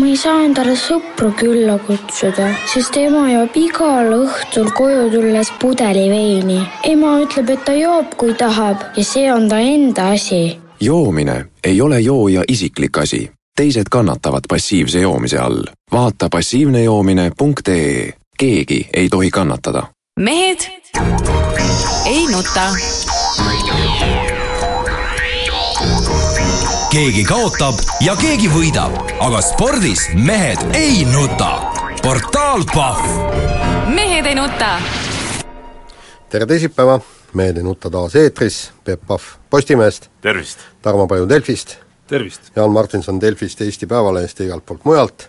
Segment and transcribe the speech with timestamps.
[0.00, 6.06] ma ei saa endale sõpru külla kutsuda, sest ema joob igal õhtul koju tulles pudeli
[6.08, 6.62] veini.
[6.88, 10.58] ema ütleb, et ta joob, kui tahab ja see on ta enda asi.
[10.80, 13.30] joomine ei ole jooja isiklik asi.
[13.56, 15.62] teised kannatavad passiivse joomise all.
[15.92, 18.12] vaata passiivnejoomine.ee.
[18.38, 19.82] keegi ei tohi kannatada.
[20.16, 20.70] mehed
[22.06, 22.72] ei nuta
[26.92, 28.92] keegi kaotab ja keegi võidab,
[29.24, 31.70] aga spordis mehed ei nuta.
[32.04, 33.06] portaal Pahv.
[33.94, 34.74] mehed ei nuta.
[36.28, 37.00] tere teisipäeva,
[37.32, 40.10] Mehed ei nuta taas eetris, Peep Pahv Postimehest.
[40.20, 40.58] tervist!
[40.82, 41.76] Tarmo Paju Delfist.
[42.06, 42.52] tervist!
[42.56, 45.28] Jaan Martinson Delfist, Eesti Päevalehest ja igalt poolt mujalt.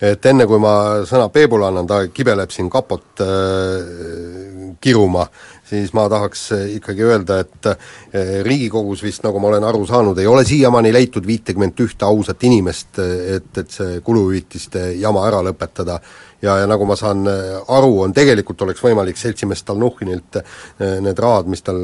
[0.00, 5.26] et enne, kui ma sõna Peebule annan, ta kibeleb siin kapot äh, kiruma,
[5.68, 6.42] siis ma tahaks
[6.76, 11.26] ikkagi öelda, et eh, Riigikogus vist, nagu ma olen aru saanud, ei ole siiamaani leitud
[11.26, 12.98] viitekümmet ühte ausat inimest,
[13.36, 16.00] et, et see kuluhüvitiste jama ära lõpetada.
[16.42, 21.18] ja, ja nagu ma saan eh, aru, on tegelikult oleks võimalik seltsimees Stalnuhhinilt eh, need
[21.18, 21.82] rahad, mis tal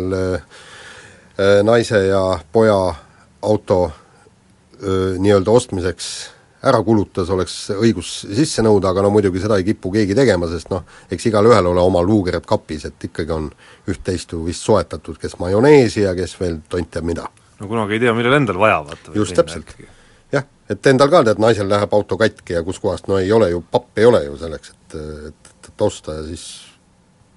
[1.62, 2.20] naise ja
[2.50, 2.74] poja
[3.46, 3.76] auto
[5.22, 6.08] nii-öelda ostmiseks
[6.66, 10.72] ära kulutas, oleks õigus sisse nõuda, aga no muidugi seda ei kipu keegi tegema, sest
[10.72, 13.50] noh, eks igalühel ole oma luukered kapis, et ikkagi on
[13.90, 17.28] üht-teist ju vist soetatud, kes majoneesi ja kes veel tont teab mida.
[17.60, 19.14] no kunagi ei tea, millal endal vaja, vaata.
[19.14, 19.74] just täpselt.
[20.34, 23.62] jah, et endal ka tead, naisel läheb auto katki ja kuskohast no ei ole ju,
[23.70, 24.98] papp ei ole ju selleks, et,
[25.30, 26.48] et, et osta ja siis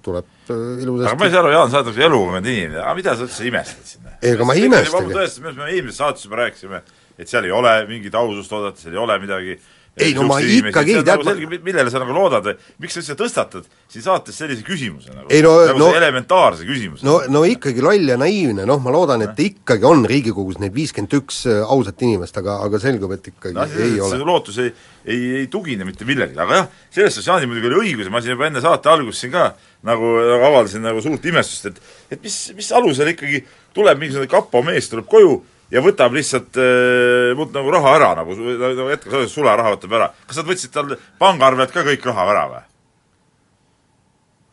[0.02, 2.96] tuleb äh, ilusasti aga ma ei saa aru, Jaan, sa oled nagu elukogenud inimene, aga
[2.98, 4.16] mida sa üldse imestad sinna?
[4.18, 5.14] ei, ega ma ei imestagi.
[5.14, 6.82] tõesti, me eelmises saates juba rääkisime,
[7.18, 9.58] et seal ei ole mingit ausust oodata, seal ei ole midagi
[10.00, 13.66] ei no ma ikkagi tead nagu millele sa nagu loodad või miks sa üldse tõstatad
[13.92, 17.04] siin saates sellise küsimuse nagu, ei, no, nagu no, elementaarse küsimuse?
[17.04, 21.18] no, no ikkagi loll ja naiivne, noh ma loodan, et ikkagi on Riigikogus neid viiskümmend
[21.20, 24.16] üks äh, ausat inimest, aga, aga selgub, et ikkagi no, ei ole.
[24.16, 24.72] see lootus ei,
[25.04, 28.24] ei, ei tugine mitte millelegi, aga jah, selles suhtes Jaanil muidugi oli õigus ja ma
[28.24, 29.50] siin juba enne saate algust siin ka
[29.84, 33.44] nagu, nagu avaldasin nagu suurt imestust, et et mis, mis alusel ikkagi
[33.76, 38.36] tuleb mingisugune kapo mees, tuleb koju ja võtab lihtsalt äh, mult nagu raha ära, nagu,
[38.36, 40.10] nagu hetkel sularaha võtab ära.
[40.28, 42.62] kas nad võtsid tal pangaarvelt ka kõik raha ära või?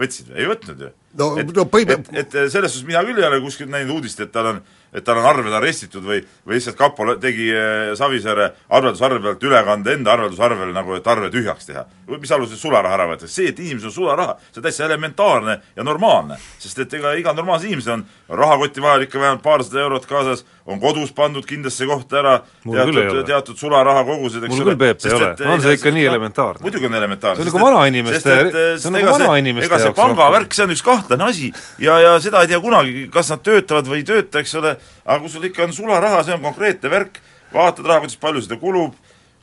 [0.04, 0.40] võtsid või?
[0.40, 0.92] ei võtnud ju.
[1.20, 4.54] no, no põhi- et, selles suhtes mina küll ei ole kuskilt näinud uudist, et tal
[4.54, 4.62] on
[4.94, 10.14] et tal on arved arestitud või, või lihtsalt kapo tegi äh, Savisaare arveldusarvelt ülekande enda
[10.16, 11.86] arveldusarvele nagu, et arve tühjaks teha.
[12.10, 15.84] mis alusel sularaha ära võetakse, see, et inimesel on sularaha, see on täitsa elementaarne ja
[15.84, 16.38] normaalne.
[16.60, 20.80] sest et ega igal normaalsel inimesel on rahakotti vahel ikka vähemalt paarsada eurot kaasas, on
[20.80, 22.34] kodus pandud kindlasse kohta ära
[22.66, 26.06] Mul teatud, teatud sularaha kogused, eks mul küll, Peep, ei ole, on see ikka nii
[26.12, 26.64] elementaarne?
[26.66, 27.44] muidugi on elementaarne.
[27.44, 28.36] see on nagu vanainimeste,
[28.78, 29.86] see on nagu vanainimeste jaoks.
[29.86, 31.52] ega see pangavärk, see on üks kahtlane asi
[31.82, 34.76] ja, ja seda ei tea kunagi, kas nad töötavad või ei tööta, eks ole,
[35.06, 37.22] aga kui sul ikka on sularaha, see on konkreetne värk,
[37.54, 38.94] vaatad rahakotis, palju seda kulub,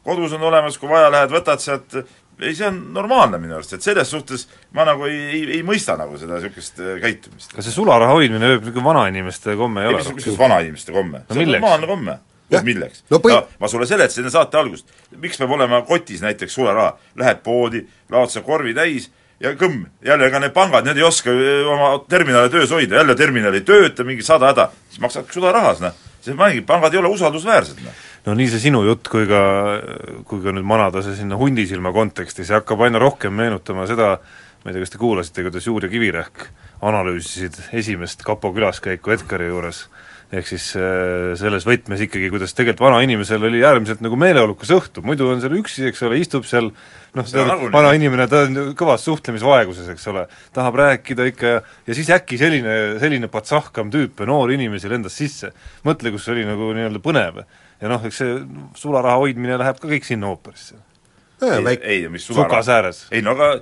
[0.07, 1.99] kodus on olemas, kui vaja, lähed võtad sealt,
[2.41, 4.47] ei, see on normaalne minu arust, et selles suhtes
[4.77, 7.55] ma nagu ei, ei, ei mõista nagu seda niisugust äh, käitumist.
[7.57, 10.03] kas see sularaha hoidmine niisugune vanainimeste komme ei, ei ole?
[10.15, 11.29] mis, mis vanainimeste komme no,?
[11.33, 12.19] see on normaalne komme.
[12.67, 13.05] milleks?
[13.11, 13.39] no, põhi...
[13.39, 17.87] no ma sulle seletasin enne saate algust, miks peab olema kotis näiteks sularaha, lähed poodi,
[18.13, 19.09] laod sa korvi täis
[19.41, 21.33] ja kõmm, jälle ega need pangad, need ei oska
[21.73, 25.97] oma terminale töös hoida, jälle terminal ei tööta, mingi sada häda, siis maksad sularahas, noh.
[26.25, 28.05] see ongi, pangad ei ole usaldusväärsed, noh.
[28.27, 29.41] No nii see sinu jutt kui ka,
[30.27, 34.17] kui ka nüüd manada see sinna hundisilma konteksti, see hakkab aina rohkem meenutama seda,
[34.65, 36.49] ma ei tea, kas te kuulasite, kuidas Juur ja Kivirähk
[36.83, 39.85] analüüsisid esimest kapo külaskäiku Edgari juures,
[40.35, 45.29] ehk siis äh, selles võtmes ikkagi, kuidas tegelikult vanainimesel oli äärmiselt nagu meeleolukas õhtu, muidu
[45.31, 46.73] on seal üksi, eks ole, istub seal
[47.17, 50.27] noh, see vana inimene, ta on kõvas suhtlemisvaeguses, eks ole,
[50.57, 55.17] tahab rääkida ikka ja ja siis äkki selline, selline patsahkam tüüp ja noor inimesi lendas
[55.19, 55.53] sisse.
[55.87, 57.45] mõtle, kus oli nagu nii-öelda põnev.
[57.81, 58.37] Ja noh, eks see
[58.81, 60.75] sularaha hoidmine läheb ka kõik sinna ooperisse.
[61.43, 63.57] ei, ei, mis sularaha ei no aga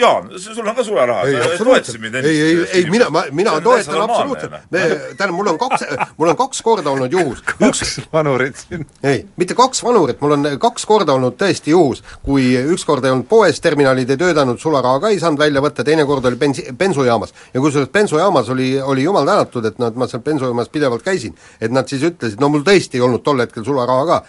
[0.00, 1.26] Jaan, sul on ka sularaha,
[1.58, 4.84] sa toetasid mind ei, ei, ei mina, ma, mina toetan absoluutselt, me,
[5.18, 5.84] tähendab, mul on kaks,
[6.16, 7.42] mul on kaks korda olnud juhus.
[7.60, 8.86] Kaks vanurit siin.
[9.04, 13.28] ei, mitte kaks vanurit, mul on kaks korda olnud tõesti juhus, kui ükskord ei olnud
[13.28, 17.36] poes, terminalid ei töötanud, sularaha ka ei saanud välja võtta, teine kord oli bensi-, bensujaamas.
[17.52, 21.72] ja kusjuures bensujaamas oli, oli jumal tänatud, et nad, ma seal bensujaamas pidevalt käisin, et
[21.74, 24.22] nad siis ütlesid, no mul tõesti ei olnud tol hetkel sularaha ka,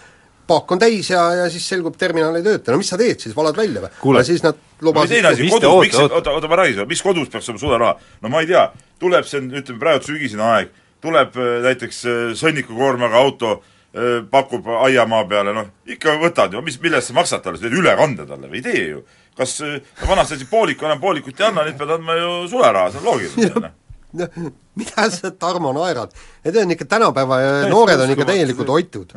[0.52, 3.34] paak on täis ja, ja siis selgub, terminal ei tööta, no mis sa teed siis,
[3.36, 4.16] valad välja või?
[4.18, 6.50] ja siis nad lubasid teine asi, kodus, miks, oota, oota.
[6.50, 8.14] ma räägin sulle, mis kodus peaks olema sularaha?
[8.22, 8.64] no ma ei tea,
[9.02, 10.72] tuleb see, ütleme praegu sügisene aeg,
[11.04, 13.52] tuleb äh, näiteks äh, sõnnikukoormaga auto,
[13.94, 17.68] äh, pakub aiamaa peale, noh, ikka võtad ju, mis, mille eest sa maksad talle, sa
[17.68, 19.04] teed ülekande talle või ei tee ju.
[19.36, 23.00] kas no vanasti asi pooliku enam poolikut ei anna, nüüd pead andma ju sularaha, see
[23.00, 23.72] on loogiline
[24.18, 26.12] noh, mida sa, Tarmo, naerad?
[26.44, 27.38] Need on ikka tänapäeva
[27.70, 29.14] noored on ikka täielikult oitud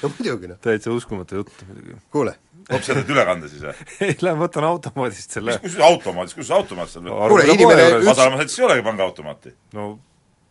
[0.02, 2.36] no muidugi noh, täitsa uskumatu jutt muidugi kuule,
[2.70, 3.74] hoopis sa teed ülekande siis või?
[4.06, 8.44] ei, lähen võtan automaadist selle kus automaat, kus automaat seal Arvuti Kuule, inimene üt- Madalamas
[8.44, 9.54] näiteks ei olegi pangaautomaati.
[9.78, 9.90] no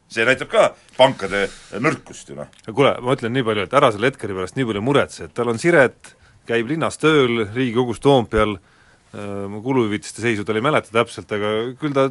[0.09, 0.63] see näitab ka
[0.97, 1.45] pankade
[1.81, 2.49] nõrkust ju noh.
[2.69, 5.51] kuule, ma ütlen nii palju, et ära selle Edgari pärast nii palju muretse, et tal
[5.53, 6.15] on siret,
[6.49, 8.57] käib linnas tööl, Riigikogus Toompeal,
[9.09, 12.09] ma kuluhüvitiste seisu tal ei mäleta täpselt, aga küll ta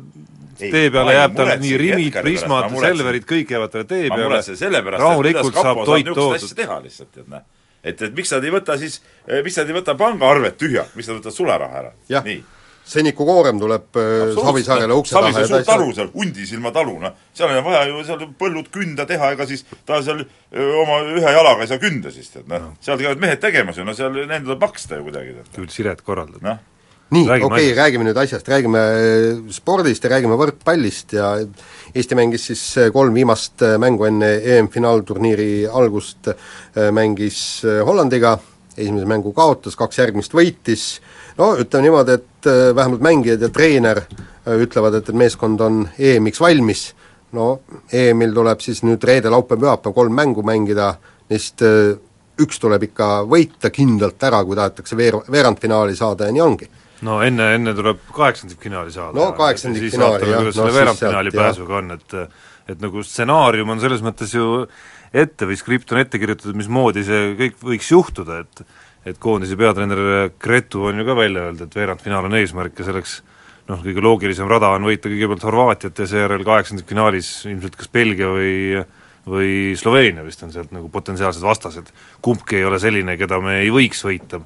[0.58, 4.96] Ei, tee peale ei jääb tal nii rimid, prismad Selverid, kõik jäävad talle tee peale,
[4.98, 6.54] rahulikult saab toit toodud.
[6.58, 7.44] teha lihtsalt, et näe.
[7.84, 8.98] et, et miks nad ei võta siis,
[9.46, 11.92] miks nad ei võta pangaarvet tühjalt, miks nad võtavad sularaha ära?
[12.10, 12.40] jah nii,
[12.88, 17.14] sõnniku koorem tuleb äh, Savisaarele ukse taha ta suur ei talu seal, Hundisilma talu, noh,
[17.36, 21.34] seal on vaja ju seal põllud künda teha, ega siis ta seal öö, oma ühe
[21.36, 22.72] jalaga ei saa künda siis, tead, noh.
[22.84, 26.42] seal käivad mehed tegemas ju, no seal nendel tuleb maksta ju kuidagi, küll siret korraldada.
[26.48, 26.77] noh,
[27.10, 31.32] nii, okei okay, räägime nüüd asjast, räägime äh, spordist ja räägime võrkpallist ja
[31.94, 36.28] Eesti mängis siis äh, kolm viimast äh, mängu enne EM-finaalturniiri algust,
[36.92, 38.34] mängis Hollandiga,
[38.76, 40.84] esimese mängu kaotas, kaks järgmist võitis,
[41.38, 44.02] no ütleme niimoodi, et äh, vähemalt mängijad ja treener
[44.48, 46.90] ütlevad, et, et meeskond on EM-iks valmis,
[47.36, 47.54] no
[47.92, 50.92] EM-il tuleb siis nüüd reede, laupäev, pühapäev kolm mängu mängida,
[51.32, 51.64] neist
[52.38, 56.68] üks tuleb ikka võita kindlalt ära, kui tahetakse veer-, veerandfinaali saada ja nii ongi
[57.06, 59.14] no enne, enne tuleb kaheksandikfinaali saada.
[59.18, 62.20] No kaheksandikfinaali, jah, no siis veerandfinaali pääsuga on, et
[62.68, 64.66] et nagu stsenaarium on selles mõttes ju
[65.16, 68.66] ette või skript on ette kirjutatud, mismoodi see kõik võiks juhtuda, et
[69.08, 73.14] et koondise peatreener Gretu on ju ka välja öelnud, et veerandfinaal on eesmärk ja selleks
[73.70, 78.82] noh, kõige loogilisem rada on võita kõigepealt Horvaatiat ja seejärel kaheksandikfinaalis ilmselt kas Belgia või
[79.28, 81.90] või Sloveenia vist on sealt nagu potentsiaalsed vastased.
[82.24, 84.40] kumbki ei ole selline, keda me ei võiks võita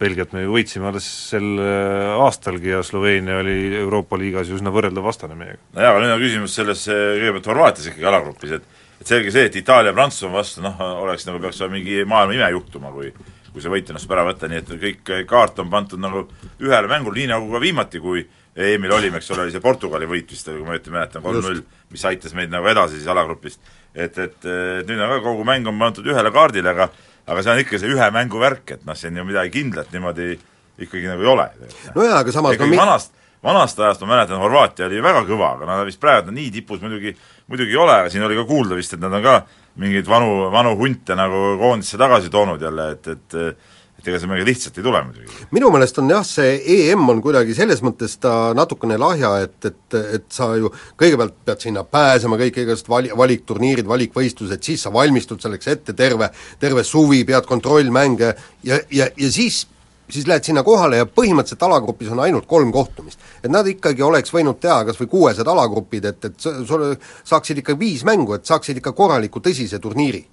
[0.00, 4.72] Belgiat me ju võitsime alles sel äh, aastalgi ja Sloveenia oli Euroopa liigas ju üsna
[4.74, 5.60] võrreldav vastane meiega.
[5.74, 9.48] no jaa, aga nüüd on küsimus selles kõigepealt Horvaatias ikkagi alagrupis, et et selge see,
[9.48, 13.12] et Itaalia ja Prantsusmaa vastu noh, oleks nagu peaks olema mingi maailma ime juhtuma, kui
[13.54, 16.24] kui see võit õnnestub ära võtta, nii et kõik kaart on pandud nagu
[16.58, 18.24] ühele mängule, nii nagu ka viimati, kui
[18.54, 21.60] EM-il olime, eks ole, oli see Portugali võit vist, kui ma õieti mäletan, kolm-null,
[21.94, 23.60] mis aitas meid nagu edasi siis alagrupist.
[23.94, 26.88] et, et, et nüüd on ka kogu mäng on pandud ühele kaardile, aga
[27.26, 30.34] aga see on ikka see ühe mängu värk, et noh, siin ju midagi kindlat niimoodi
[30.84, 31.50] ikkagi nagu ei ole.
[31.94, 35.68] no jaa, aga samas ikkagi vanast, vanast ajast ma mäletan, Horvaatia oli väga kõva, aga
[35.70, 37.14] nad vist praegu nii tipus muidugi,
[37.52, 39.38] muidugi ei ole, aga siin oli ka kuulda vist, et nad on ka
[39.80, 43.38] mingeid vanu, vanu hunte nagu koondisse tagasi toonud jälle, et, et
[44.04, 45.46] et ega see midagi lihtsalt ei tule muidugi.
[45.56, 49.98] minu meelest on jah, see EM on kuidagi selles mõttes ta natukene lahja, et, et,
[50.18, 50.70] et sa ju
[51.00, 56.28] kõigepealt pead sinna pääsema, kõik igasugused vali-, valikturniirid, valikvõistlused, siis sa valmistud selleks ette terve,
[56.60, 58.34] terve suvi, pead kontrollmänge
[58.68, 59.64] ja, ja, ja siis
[60.10, 63.18] siis lähed sinna kohale ja põhimõtteliselt alagrupis on ainult kolm kohtumist.
[63.42, 67.78] et nad ikkagi oleks võinud teha kas või kuuesed alagrupid, et, et sul saaksid ikka
[67.78, 70.26] viis mängu, et saaksid ikka korraliku tõsise turniiri.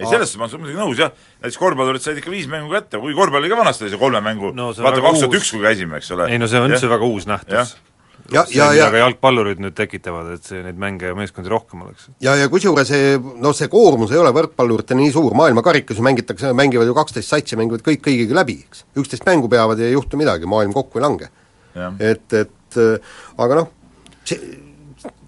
[0.00, 1.12] Ei, selles suhtes ma olen muidugi nõus jah,
[1.42, 4.22] näiteks korvpallurid said ikka viis mängu kätte, kui korvpall oli ka vanasti oli see kolme
[4.24, 6.30] mängu No vaata kaks tuhat üks, kui käisime, eks ole.
[6.32, 7.74] ei no see on üldse väga uus nähtus.
[8.32, 11.84] ja, see, ja, ja ka jalgpallurid nüüd tekitavad, et see, neid mänge ja meeskondi rohkem
[11.86, 12.08] oleks.
[12.24, 16.54] ja, ja kusjuures see, noh see koormus ei ole võrkpalluritel nii suur, maailmakarikas ju mängitakse,
[16.56, 18.86] mängivad ju kaksteist satsi, mängivad kõik kõigiga läbi, eks.
[19.00, 21.30] üksteist mängu peavad ja ei juhtu midagi, maailm kokku ei lange.
[22.02, 23.70] Et, et äh, aga noh,
[24.26, 24.69] see,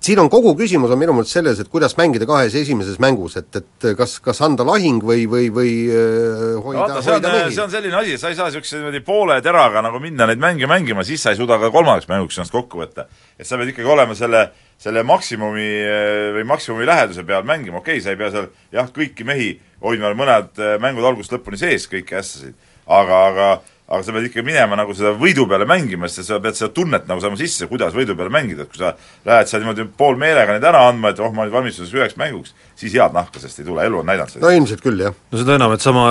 [0.02, 3.58] siin on kogu küsimus on minu meelest selles, et kuidas mängida kahes esimeses mängus, et,
[3.60, 7.72] et kas, kas anda lahing või, või, või äh, hoida, vaata, see on, see on
[7.72, 11.22] selline asi, sa ei saa niisuguse niimoodi poole teraga nagu minna neid mänge mängima, siis
[11.22, 13.06] sa ei suuda ka kolmandaks mänguks ennast kokku võtta.
[13.38, 14.44] et sa pead ikkagi olema selle,
[14.82, 18.90] selle maksimumi eh, või maksimumi läheduse peal mängima, okei okay,, sa ei pea seal jah,
[18.90, 19.52] kõiki mehi
[19.84, 22.58] hoidma mõned eh, mängud algusest lõpuni sees, kõiki ässasid,
[22.90, 23.52] aga, aga
[23.92, 27.04] aga sa pead ikka minema nagu seda võidu peale mängima, sest sa pead seda tunnet
[27.10, 28.94] nagu saama sisse, kuidas võidu peale mängida, et kui sa
[29.28, 32.96] lähed seal niimoodi poolmeelega neid ära andma, et oh, ma nüüd valmistudes üheks mänguks, siis
[32.96, 35.14] head nahka sellest ei tule, elu on näidanud seda no ilmselt küll, jah.
[35.32, 36.06] no seda enam, et sama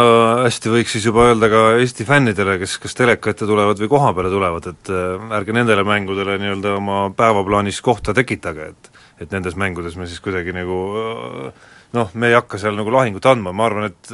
[0.45, 4.13] hästi võiks siis juba öelda ka Eesti fännidele, kes kas teleka ette tulevad või koha
[4.17, 9.53] peale tulevad, et äh, ärge nendele mängudele nii-öelda oma päevaplaanis kohta tekitage, et et nendes
[9.53, 13.67] mängudes me siis kuidagi nagu äh, noh, me ei hakka seal nagu lahingut andma, ma
[13.67, 14.11] arvan, et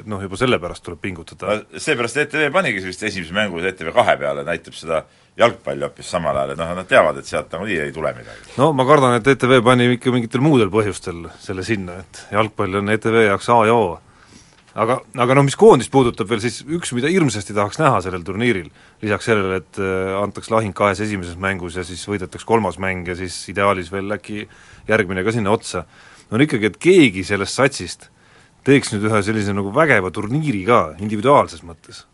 [0.00, 1.60] et noh, juba sellepärast tuleb pingutada.
[1.60, 5.04] no seepärast ETV panigi vist esimese mängu ETV kahe peale, näitab seda
[5.38, 8.54] jalgpalli hoopis samal ajal, et noh, nad teavad, et sealt nagunii ei tule midagi.
[8.58, 12.94] no ma kardan, et ETV pani ikka mingitel muudel põhjustel selle sinna, et jalgpall on
[12.96, 13.88] ETV jaoks A ja O.
[14.74, 18.68] aga, aga noh, mis koondist puudutab veel, siis üks, mida hirmsasti tahaks näha sellel turniiril,
[19.02, 23.18] lisaks sellele, et äh, antaks lahing kahes esimeses mängus ja siis võidetaks kolmas mäng ja
[23.18, 24.44] siis ideaalis veel äkki
[24.90, 25.86] järgmine ka sinna otsa,
[26.30, 28.08] on ikkagi, et keegi sellest satsist
[28.66, 32.04] teeks nüüd ühe sellise nagu vägeva turniiri ka, individuaalses mõttes.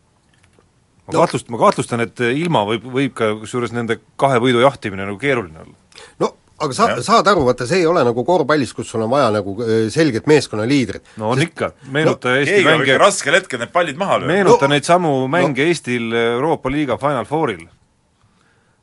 [1.07, 5.07] ma No- kahtlust-, ma kahtlustan, et ilma võib, võib ka kusjuures nende kahe võidu jahtimine
[5.07, 5.75] nagu keeruline olla.
[6.23, 9.29] no aga sa, saad aru, vaata see ei ole nagu korvpallis, kus sul on vaja
[9.35, 11.05] nagu äh, selget meeskonnaliidrit.
[11.21, 11.53] no on Sest...
[11.53, 14.33] ikka, meenuta no, Eesti mänge raskel hetkel need pallid maha lööma.
[14.33, 17.67] meenuta no, neid samu mänge no, Eestil Euroopa liiga Final Fouril.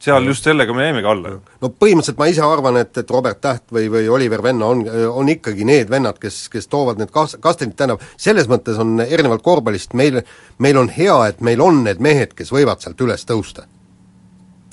[0.04, 1.34] Seal just sellega me jäimegi alla.
[1.62, 4.84] no põhimõtteliselt ma ise arvan, et, et Robert Täht või, või Oliver Venno on,
[5.22, 9.46] on ikkagi need vennad, kes, kes toovad need kas-, kastanid, tähendab, selles mõttes on erinevalt
[9.46, 10.20] korvpallist meil,
[10.64, 13.68] meil on hea, et meil on need mehed, kes võivad sealt üles tõusta.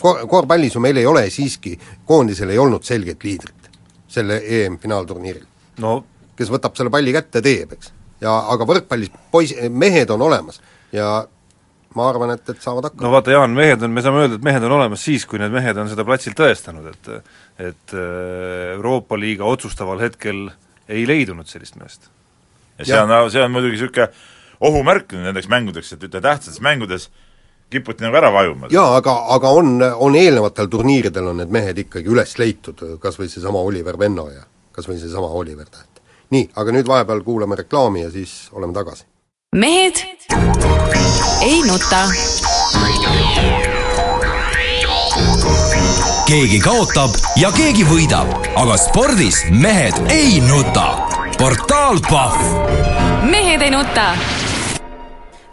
[0.00, 1.76] Kor-, korvpallis ju meil ei ole siiski,
[2.08, 3.70] koondisel ei olnud selget liidrit
[4.10, 5.46] selle EM-finaalturniiril
[5.84, 6.00] no..
[6.38, 7.92] kes võtab selle palli kätte, teeb, eks.
[8.24, 10.58] ja aga võrkpallis pois-, mehed on olemas.
[10.90, 11.20] Ja
[11.98, 13.06] ma arvan, et, et saavad hakkama.
[13.06, 15.52] no vaata, Jaan, mehed on, me saame öelda, et mehed on olemas siis, kui need
[15.54, 17.12] mehed on seda platsil tõestanud, et
[17.70, 20.46] et äh, Euroopa liiga otsustaval hetkel
[20.88, 22.10] ei leidunud sellist meest.
[22.78, 24.08] ja see on, see on muidugi niisugune
[24.60, 27.10] ohumärk nendeks mängudeks, et ütle, tähtsates mängudes
[27.70, 28.70] kiputi nagu ära vajuma.
[28.70, 33.30] jaa, aga, aga on, on eelnevatel turniiridel on need mehed ikkagi üles leitud, kas või
[33.32, 36.02] seesama Oliver Venno ja kas või seesama Oliver Täht.
[36.30, 39.06] nii, aga nüüd vahepeal kuulame reklaami ja siis oleme tagasi.
[39.56, 40.06] mehed
[41.40, 42.04] ei nuta.
[46.26, 48.28] keegi kaotab ja keegi võidab,
[48.60, 51.08] aga spordis mehed ei nuta.
[51.38, 52.44] portaal Pahv.
[53.30, 54.12] mehed ei nuta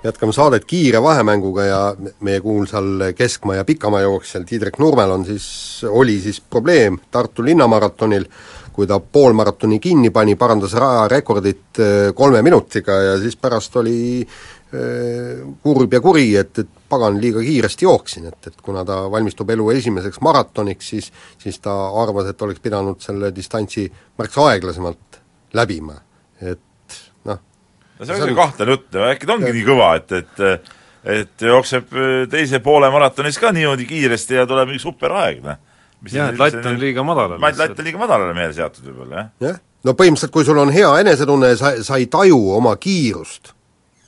[0.04, 1.80] jätkame saadet kiire vahemänguga ja
[2.20, 8.26] meie kuulsal keskmaa- ja pikamaa jooksjal Tiidrek Nurmel on siis, oli siis probleem Tartu linnamaratonil,
[8.74, 14.28] kui ta poolmaratoni kinni pani, parandas rajarekordit äh, kolme minutiga ja siis pärast oli
[15.64, 19.70] kurb ja kuri, et, et pagan, liiga kiiresti jooksin, et, et kuna ta valmistub elu
[19.76, 23.88] esimeseks maratoniks, siis siis ta arvas, et oleks pidanud selle distantsi
[24.20, 25.22] märksa aeglasemalt
[25.58, 25.98] läbima.
[26.42, 26.60] et
[28.00, 30.74] no see on kahtlane jutt, äkki ta ongi nii kõva, et, et
[31.08, 31.94] et jookseb
[32.32, 35.60] teise poole maratonis ka niimoodi kiiresti ja tuleb mingi superaeg, noh.
[36.12, 37.40] jah, et latt on liiga madalale.
[37.42, 39.30] latt on liiga madalale meile seatud võib-olla, jah.
[39.50, 43.54] jah, no põhimõtteliselt kui sul on hea enesetunne ja sa, sa ei taju oma kiirust,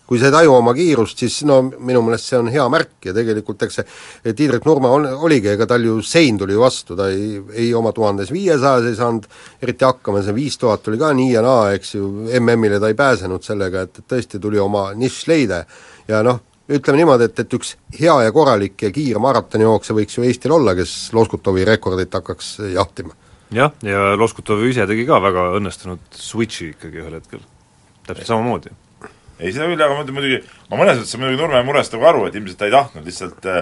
[0.09, 3.13] kui sa ei taju oma kiirust, siis no minu meelest see on hea märk ja
[3.13, 7.37] tegelikult eks see Tiidrek Nurme on, oligi, ega tal ju sein tuli vastu, ta ei,
[7.53, 9.27] ei oma tuhandes viiesajas ei saanud
[9.61, 12.97] eriti hakkama, see viis tuhat oli ka nii ja naa, eks ju, MM-ile ta ei
[12.97, 15.61] pääsenud sellega, et, et tõesti tuli oma nišš leida
[16.09, 16.41] ja noh,
[16.73, 20.73] ütleme niimoodi, et, et üks hea ja korralik ja kiire maratonijooksja võiks ju Eestil olla,
[20.77, 23.13] kes Loskutovi rekordit hakkaks jahtima.
[23.53, 27.45] jah, ja Loskutov ise tegi ka väga õnnestunud switch'i ikkagi ühel hetkel,
[28.09, 28.73] täpselt samamoodi
[29.39, 32.59] ei, seda küll, aga muidugi, ma mõnes mõttes muidugi Nurme murest nagu aru, et ilmselt
[32.59, 33.61] ta ei tahtnud lihtsalt äh,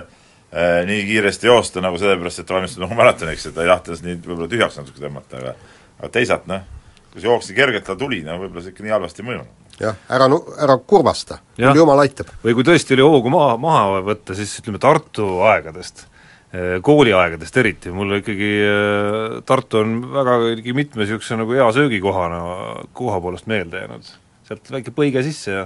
[0.52, 4.06] äh, nii kiiresti joosta nagu sellepärast, et ta valmistub nagu maratoniks, et ta ei ennast
[4.06, 5.56] nii võib-olla tühjaks natuke tõmmata, aga
[5.98, 6.66] aga teisalt noh,
[7.12, 9.56] kui see jooks nii kergelt tal tuli, no võib-olla see ikka nii halvasti ei mõjunud.
[9.82, 12.30] jah, ära nu-, ära kurvasta, küll jumal aitab.
[12.44, 16.06] või kui tõesti oli hoogu maha, maha võtta, siis ütleme Tartu aegadest,
[16.54, 20.40] äh, kooliaegadest eriti, mul ikkagi äh, Tartu on väga
[20.78, 22.42] mitme niisuguse nagu hea söögikohana,
[22.98, 24.16] koha poolest meelde jäänud
[24.48, 25.66] sealt väike põige sisse ja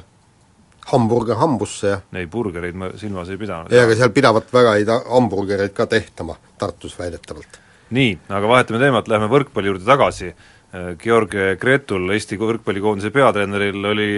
[0.91, 3.73] hamburger hambusse ja ei, burgereid ma silmas ei pidanud.
[3.73, 7.59] ei, aga seal pidavat väga häid hamburgereid ka tehtama, Tartus väidetavalt.
[7.93, 14.11] nii, aga vahetame teemat, läheme võrkpalli juurde tagasi, äh, Georg Gretul, Eesti võrkpallikoondise peatreeneril oli,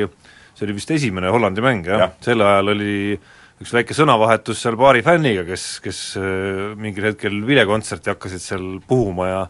[0.54, 2.96] see oli vist esimene Hollandi mäng, jah ja., sel ajal oli
[3.64, 9.30] üks väike sõnavahetus seal paari fänniga, kes, kes äh, mingil hetkel vilekontserti hakkasid seal puhuma
[9.30, 9.44] ja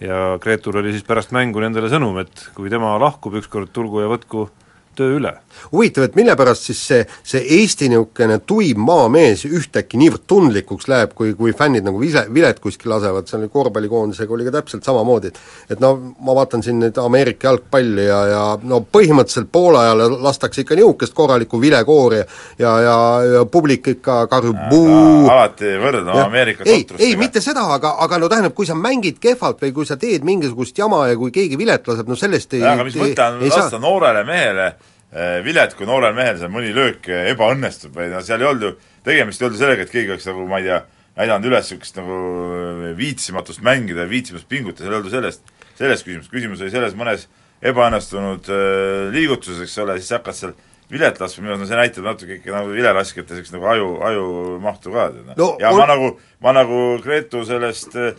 [0.00, 4.10] ja Gretul oli siis pärast mängu nendele sõnum, et kui tema lahkub ükskord, tulgu ja
[4.12, 4.48] võtku
[4.96, 5.32] töö üle.
[5.72, 11.14] huvitav, et mille pärast siis see, see Eesti niisugune tuim maamees ühtäkki niivõrd tundlikuks läheb,
[11.16, 15.40] kui, kui fännid nagu vise, vilet kuskil lasevad, seal korvpallikoondisega oli ka täpselt samamoodi, et
[15.70, 20.62] et no ma vaatan siin nüüd Ameerika jalgpalli ja, ja no põhimõtteliselt poole ajal lastakse
[20.64, 22.26] ikka niisugust korralikku vilekoori ja
[22.58, 22.96] ja, ja,
[23.34, 28.30] ja publik ikka karjub buu alati võrdlema Ameerika ei, ei mitte seda, aga, aga no
[28.32, 31.86] tähendab, kui sa mängid kehvalt või kui sa teed mingisugust jama ja kui keegi vilet
[31.88, 34.70] laseb, no sellest ei aga mis mõte on lasta noorele mehele
[35.16, 38.72] Eh, vilet, kui noorel mehel seal mõni löök ebaõnnestub või noh, seal ei olnud ju,
[39.06, 40.82] tegemist ei olnud sellega, et keegi oleks nagu ma ei tea,
[41.16, 42.18] näidanud üles niisugust nagu
[42.58, 46.74] eh, viitsimatust mängida ja viitsimatust pingutada, seal ei olnud ju sellest, selles küsimus, küsimus oli
[46.74, 47.24] selles mõnes
[47.64, 50.52] ebaõnnestunud äh, liigutuses, eks ole, siis hakkad seal
[50.90, 54.92] vilet laskma, minu arust no see näitab natuke ikka nagu vilelaskjate sellist nagu aju, ajumahtu
[54.94, 55.56] ka, tead noh.
[55.62, 55.80] ja on...
[55.80, 56.10] ma nagu,
[56.44, 58.12] ma nagu Gretu sellest äh,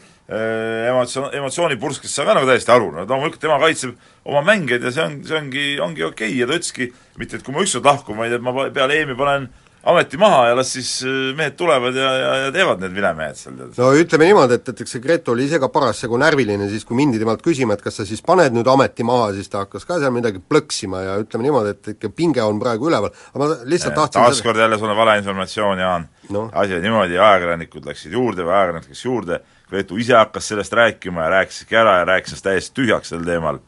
[0.89, 3.95] emotsioon, emotsioonipurskest saan ka nagu täiesti aru, no loomulikult tema kaitseb
[4.27, 6.41] oma mängijaid ja see on, see ongi, ongi okei okay.
[6.41, 6.89] ja ta ütleski,
[7.21, 9.47] mitte et kui ma ükskord lahkun, vaid et ma peale EM-i panen
[9.87, 13.55] ameti maha ja las siis äh, mehed tulevad ja, ja, ja teevad need vilemehed seal,
[13.59, 13.77] tead.
[13.79, 16.97] no ütleme niimoodi, et, et eks see Gretu oli ise ka parasjagu närviline siis, kui
[16.99, 19.99] mindi temalt küsima, et kas sa siis paned nüüd ameti maha, siis ta hakkas ka
[20.01, 23.95] seal midagi plõksima ja ütleme niimoodi, et ikka pinge on praegu üleval, aga ma lihtsalt
[23.97, 26.09] tahtsin taaskord jälle sulle valeinformatsioon, Jaan.
[26.35, 26.49] Noh.
[26.59, 31.25] asi oli niimoodi, ajakirjanikud läksid juurde või ajakirjanik läks juurde, Gretu ise hakkas sellest rääkima
[31.25, 33.59] ja rääkiski ära ja rääkis täiesti tühjaks sel teemal.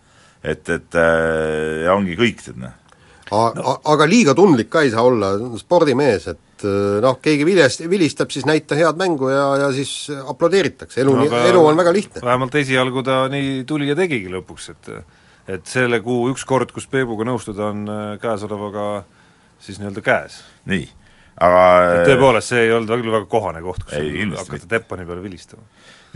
[0.43, 2.78] et, et äh, ja ongi kõik, tead noh.
[3.31, 8.31] A- aga liiga tundlik ka ei saa olla, spordimees, et äh, noh, keegi vilest-, vilistab,
[8.33, 12.23] siis näita head mängu ja, ja siis aplodeeritakse, elu no,, elu on väga lihtne.
[12.25, 14.93] vähemalt esialgu ta nii tuli ja tegigi lõpuks, et
[15.49, 19.03] et selle kuu üks kord, kus Peebuga nõustuda on äh, käesolevaga
[19.59, 20.41] siis nii-öelda käes.
[20.69, 20.85] nii,
[21.41, 25.23] aga et tõepoolest, see ei olnud küll väga kohane koht, kus Ei, hakata Teppani peale
[25.23, 25.65] vilistama.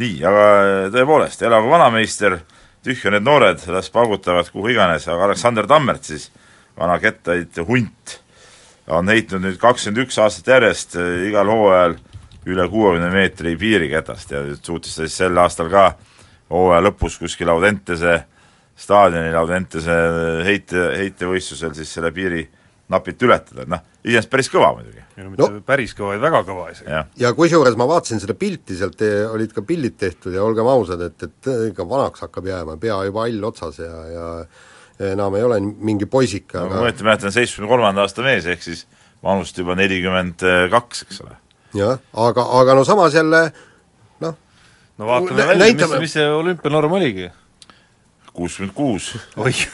[0.01, 0.45] nii, aga
[0.93, 2.39] tõepoolest, elagu vanameister,
[2.83, 6.29] tühja need noored, las paugutavad kuhu iganes, aga Aleksander Tammert siis,
[6.77, 8.17] vana kettaheitja hunt,
[8.87, 11.97] on heitnud nüüd kakskümmend üks aastat järjest äh, igal hooajal
[12.49, 15.93] üle kuuekümne meetri piiriketast ja nüüd suutis ta siis sel aastal ka
[16.51, 18.23] hooaja lõpus kuskil Audentese
[18.75, 19.95] staadionil Audentese
[20.47, 22.43] heite, heitevõistlusel siis selle piiri
[22.91, 25.61] napilt ületada, et noh, iseenesest päris kõva muidugi, ei no mitte No.
[25.65, 26.89] päris kõva, vaid väga kõva isegi.
[26.91, 27.07] jah.
[27.17, 31.01] ja kusjuures ma vaatasin seda pilti, sealt eh, olid ka pildid tehtud ja olgem ausad,
[31.01, 34.27] et, et ikka vanaks hakkab jääma, pea juba hall otsas ja, ja
[34.99, 38.63] enam ei ole mingi poisike ma aga et ta on seitsmekümne kolmanda aasta mees, ehk
[38.65, 38.85] siis
[39.23, 41.37] vanust juba nelikümmend kaks, eks ole.
[41.77, 43.45] jah, aga, aga no samas jälle
[44.23, 44.35] noh,
[44.97, 47.31] no vaatame välja, mis mis see olümpianorm oligi?
[48.33, 49.17] kuuskümmend kuus.
[49.37, 49.67] oih,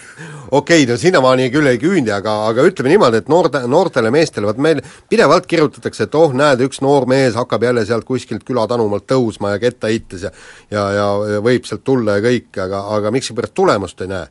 [0.52, 4.50] okei okay,, no sinnamaani küll ei küündi, aga, aga ütleme niimoodi, et noorte, noortele meestele,
[4.50, 9.08] vot meil pidevalt kirjutatakse, et oh, näed, üks noor mees hakkab jälle sealt kuskilt külatanumalt
[9.10, 10.34] tõusma ja kettaheites ja
[10.72, 14.28] ja, ja võib sealt tulla ja kõik, aga, aga miksipärast tulemust ei näe?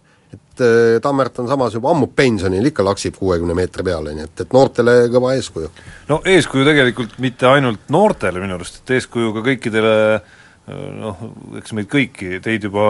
[0.58, 4.42] Et äh, Tammert on samas juba ammu pensionil, ikka laksib kuuekümne meetri peale, nii et,
[4.44, 5.70] et noortele kõva eeskuju.
[6.10, 9.94] no eeskuju tegelikult mitte ainult noortele minu arust, et eeskuju ka kõikidele
[10.68, 11.20] noh,
[11.56, 12.84] eks meid kõiki, teid juba,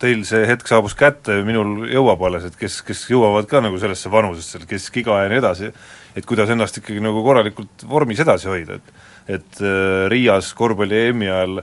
[0.00, 4.12] teil see hetk saabus kätte, minul jõuab alles, et kes, kes jõuavad ka nagu sellesse
[4.12, 5.70] vanusesse, keskiga ja nii edasi,
[6.18, 11.26] et kuidas ennast ikkagi nagu korralikult vormis edasi hoida, et et äh, Riias korvpalli EM-i
[11.28, 11.58] ajal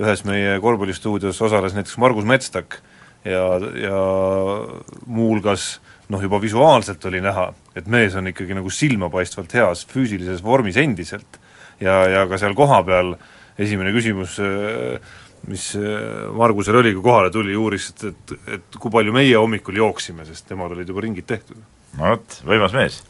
[0.00, 2.78] ühes meie korvpallistuudios osales näiteks Margus Metstak
[3.24, 3.44] ja,
[3.78, 3.98] ja
[5.06, 5.80] muuhulgas
[6.12, 11.38] noh, juba visuaalselt oli näha, et mees on ikkagi nagu silmapaistvalt heas füüsilises vormis endiselt
[11.80, 13.14] ja, ja ka seal kohapeal
[13.60, 14.38] esimene küsimus,
[15.50, 15.68] mis
[16.38, 20.48] Margusel oli, kui kohale tuli, uuris, et, et, et kui palju meie hommikul jooksime, sest
[20.50, 21.58] temal olid juba ringid tehtud.
[21.98, 23.02] no vot, võimas mees.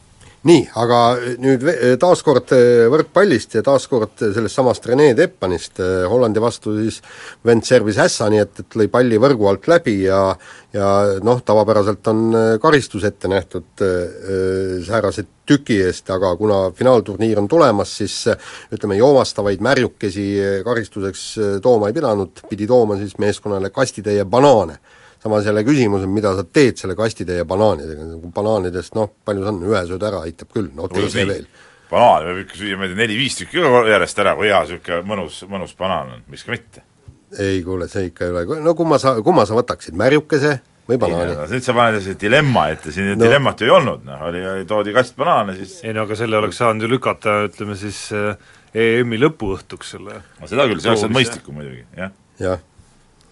[0.43, 0.97] Nii, aga
[1.39, 6.99] nüüd ve- taaskord eh, võrkpallist ja taaskord sellest samast Rene Teppanist, eh, Hollandi vastu siis
[7.47, 10.25] vend servis ässa, nii et, et lõi palli võrgu alt läbi ja
[10.73, 10.87] ja
[11.21, 17.47] noh, tavapäraselt on eh, karistus ette nähtud äh, säärase tüki eest, aga kuna finaalturniir on
[17.51, 23.17] tulemas, siis eh, ütleme, joomastavaid märjukesi eh, karistuseks eh, tooma ei pidanud, pidi tooma siis
[23.21, 24.79] meeskonnale kastitäie banaane
[25.23, 29.53] samas jälle küsimus on, mida sa teed selle kastitäie banaanidega, nagu banaanidest noh, palju see
[29.53, 31.45] on, ühe sööd ära, aitab küll, no teise veel.
[31.91, 35.39] banaan võib ikka süüa, ma ei tea, neli-viis tükki järjest ära, kui hea niisugune mõnus,
[35.51, 36.83] mõnus banaan on, miks ka mitte.
[37.39, 40.57] ei kuule, see ikka ei ole, no kumma sa, kumma sa võtaksid, märjukese
[40.89, 41.37] või banaani?
[41.53, 43.15] nüüd sa paned see dilemma ette, siin No.
[43.15, 43.23] no.
[43.23, 46.37] dilemmat ju ei olnud, noh, oli, oli, toodi kast banaane, siis ei no aga selle
[46.41, 48.35] oleks saanud ju lükata, ütleme siis äh,
[48.73, 52.11] EM-i lõpuõhtuks selle no seda küll, see oleks olnud mõistlikum muidugi, jah.
[52.41, 52.59] jah,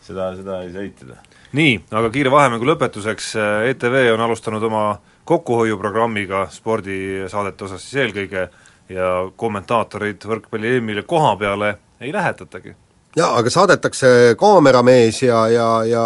[0.05, 1.19] seda, seda ei saa eitada.
[1.57, 3.33] Nii, aga kiire vahemängu lõpetuseks,
[3.71, 4.85] ETV on alustanud oma
[5.27, 8.47] kokkuhoiuprogrammiga spordisaadete osas siis eelkõige
[8.91, 12.75] ja kommentaatorid võrkpalli EM-ile koha peale ei lähetatagi.
[13.15, 16.03] jaa, aga saadetakse kaameramees ja, ja, ja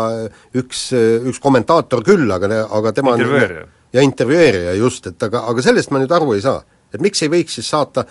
[0.57, 0.89] üks,
[1.29, 3.67] üks kommentaator küll, aga, aga tema Intervjueerija.
[3.93, 6.63] ja intervjueerija just, et aga, aga sellest ma nüüd aru ei saa.
[6.93, 8.05] et miks ei võiks siis saata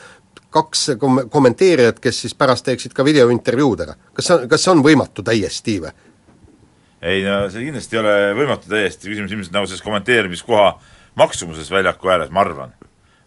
[0.55, 3.94] kaks kom-, kommenteerijat, kes siis pärast teeksid ka videointervjuudega.
[4.14, 5.94] kas see on, kas see on võimatu täiesti või?
[7.04, 10.68] Ei no see kindlasti ei ole võimatu täiesti, küsimus ilmselt nagu selles kommenteerimiskoha
[11.20, 12.74] maksumuses väljaku ääres, ma arvan.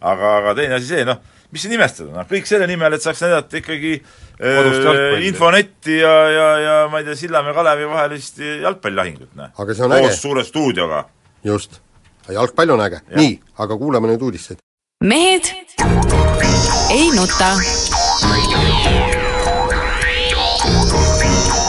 [0.00, 1.20] aga, aga teine asi see, noh,
[1.54, 6.48] mis siin imestada, noh kõik selle nimel, et saaks näidata ikkagi äh, infonetti ja, ja,
[6.64, 9.54] ja ma ei tea, Sillamäe Kalevi vahelist jalgpallilahingut, noh.
[9.58, 10.08] Aga see on äge.
[10.08, 11.04] koos suure stuudioga.
[11.44, 11.80] just.
[12.28, 13.02] jalgpall on äge.
[13.14, 14.62] nii, aga kuulame nüüd uudiseid.
[15.04, 15.54] mehed
[16.90, 17.54] ei nuta.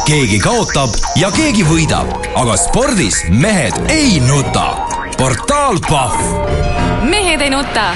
[0.09, 2.07] Keegi kaotab ja keegi võidab,
[2.39, 4.87] aga spordis mehed ei nuta.
[5.19, 6.23] portaal Pahv
[7.05, 7.91] mehed ei nuta.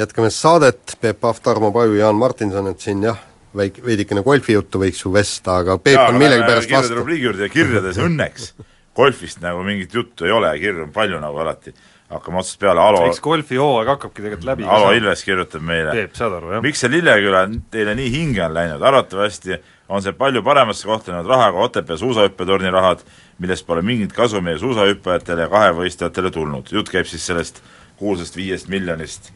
[0.00, 3.22] jätkame saadet, Peep Pahv, Tarmo Paju, Jaan Martinson, et siin jah,
[3.54, 6.98] väik-, veidikene golfijuttu võiks ju vesta, aga Peep on millegipärast vastu.
[6.98, 8.50] rubriigi juurde ja kirjades õnneks
[8.96, 11.72] golfist nagu mingit juttu ei ole, kirju on palju nagu alati.
[12.10, 15.92] hakkame otsast peale, Alo, eks golfihooaeg hakkabki tegelikult läbi Alo Ilves kirjutab meile.
[15.94, 16.64] Peep, saad aru, jah?
[16.64, 19.54] miks see Lilleküla teile nii hinge on läinud, arvatavasti
[19.90, 23.02] on see palju paremasse kohta läinud rahaga Otepää suusahüppetorni rahad,
[23.38, 26.72] millest pole mingit kasu meie suusahüppajatele ja kahevõistlejatele tulnud.
[26.72, 27.62] jutt käib siis sellest
[27.98, 29.32] kuulsast viiest miljonist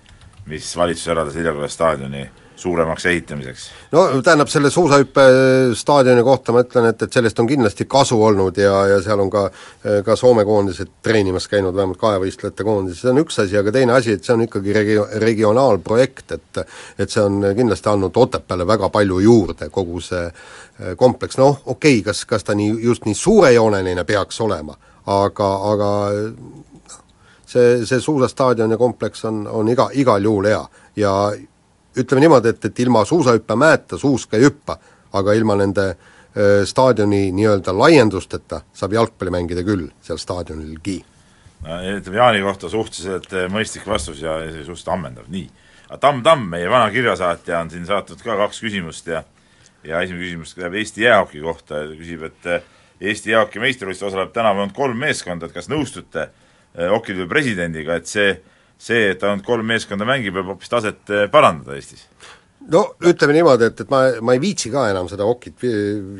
[0.47, 3.71] mis valitsus eraldas Lilleküla staadioni suuremaks ehitamiseks.
[3.93, 8.75] no tähendab, selle suusahüppestaadioni kohta ma ütlen, et, et sellest on kindlasti kasu olnud ja,
[8.93, 9.45] ja seal on ka
[10.05, 14.15] ka Soome koondised treenimas käinud, vähemalt kahevõistlejate koondis, see on üks asi, aga teine asi,
[14.15, 16.63] et see on ikkagi regio-, regionaalprojekt, et
[16.99, 21.99] et see on kindlasti andnud Otepääle väga palju juurde, kogu see eh, kompleks, noh okei
[21.99, 25.91] okay,, kas, kas ta nii, just nii suurejooneline peaks olema, aga, aga
[26.23, 27.03] noh,
[27.47, 30.63] see, see suusastaadioni kompleks on, on iga, igal juhul hea
[30.97, 31.15] ja
[31.97, 34.79] ütleme niimoodi, et, et ilma suusahüppemäeta suuska ei hüppa,
[35.13, 35.95] aga ilma nende
[36.67, 40.97] staadioni nii-öelda laiendusteta saab jalgpalli mängida küll seal staadionilgi.
[41.63, 45.47] no ütleme Jaani kohta suhteliselt mõistlik vastus ja suhteliselt ammendav, nii.
[45.89, 49.23] aga Tamm Tamm, meie vana kirjasaatja, on siin saatnud ka kaks küsimust ja
[49.85, 52.51] ja esimene küsimus läheb Eesti jäähoki kohta ja küsib, et
[53.01, 56.29] Eesti jäähoki meistrivõistlusel osaleb tänavu ainult kolm meeskonda, et kas nõustute
[56.91, 58.33] hokiliidu presidendiga, et see
[58.81, 62.07] see, et ainult kolm meeskonda mängib, võib hoopis taset eh, parandada Eestis?
[62.73, 65.65] no ütleme niimoodi, et, et ma, ma ei viitsi ka enam seda hokit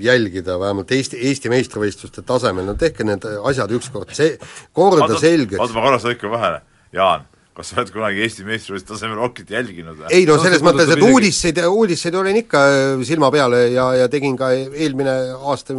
[0.05, 4.35] jälgida, vähemalt Eesti, Eesti meistrivõistluste tasemel, no tehke need asjad ükskord see,
[4.77, 5.61] korda selgeks.
[5.61, 6.61] oota, ma korraks lõikan vahele,
[6.95, 7.25] Jaan,
[7.57, 10.13] kas sa oled kunagi Eesti meistrivõistluste tasemel hokit jälginud või?
[10.13, 12.65] ei no selles no, mõttes, et uudiseid, uudiseid olin ikka
[13.09, 15.77] silma peal ja, ja tegin ka eelmine aasta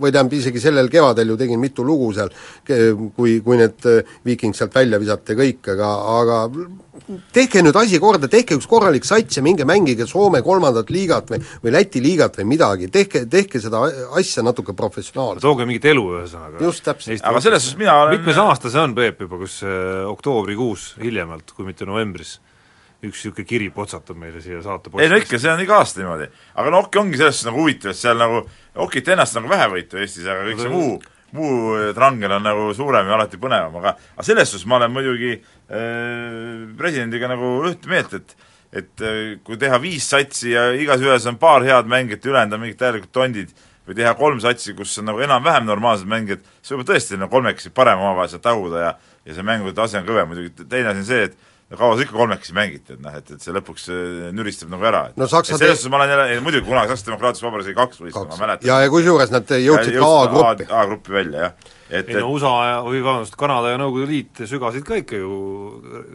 [0.00, 2.32] või tähendab, isegi sellel kevadel ju tegin mitu lugu seal,
[2.66, 6.38] kui, kui need äh, Viiking sealt välja visati kõik, aga, aga
[7.34, 11.42] tehke nüüd asi korda, tehke üks korralik sats ja minge mängige Soome kolmandat liigat või,
[11.62, 13.84] või Läti liigat või midagi, tehke, tehke seda
[14.18, 15.44] asja natuke professionaalselt.
[15.44, 16.62] tooge mingit elu ühesõnaga.
[16.64, 17.22] just, täpselt.
[17.22, 21.54] aga selles suhtes mina olen mitmes aasta see on, Peep, juba, kus äh, oktoobrikuus hiljemalt,
[21.54, 22.40] kui mitte novembris
[23.08, 26.28] üks niisugune kiri potsatab meile siia saate ei no ikka, see on iga aasta niimoodi.
[26.54, 28.40] aga no okei, ongi selles suhtes nagu huvitav, et seal nagu
[28.86, 30.96] okit ennast nagu vähevõitu Eestis, aga kõik see muu,
[31.36, 35.36] muu trangel on nagu suurem ja alati põnevam, aga aga selles suhtes ma olen muidugi
[35.36, 38.36] äh, presidendiga nagu ühte meelt, et
[38.74, 42.56] et äh, kui teha viis satsi ja igas ühes on paar head mängijat ja ülejäänud
[42.56, 46.72] on mingid täielikud tondid, või teha kolm satsi, kus on nagu enam-vähem normaalsed mängijad, siis
[46.74, 50.28] võib tõesti nagu kolmekesi parem omavahel seal taguda ja ja see mängude tase on kõvem,
[50.28, 51.36] muidugi teine asi on see, et
[51.70, 53.86] no kaua sa ikka kolmekesi mängite, et noh, et, et see lõpuks
[54.36, 57.46] nüristab nagu ära, et no Saksa selles suhtes ma olen jälle, muidugi kunagi Saksa Demokraatlikus
[57.46, 58.68] Vabariigis oli kaks võistkonna, ma mäletan.
[58.68, 60.66] ja, ja kusjuures nad jõudsid ka A-gruppi.
[60.80, 61.70] A-gruppi välja, jah.
[61.88, 65.38] et ei no USA ja, või vabandust, Kanada ja Nõukogude Liit sügasid ka ikka ju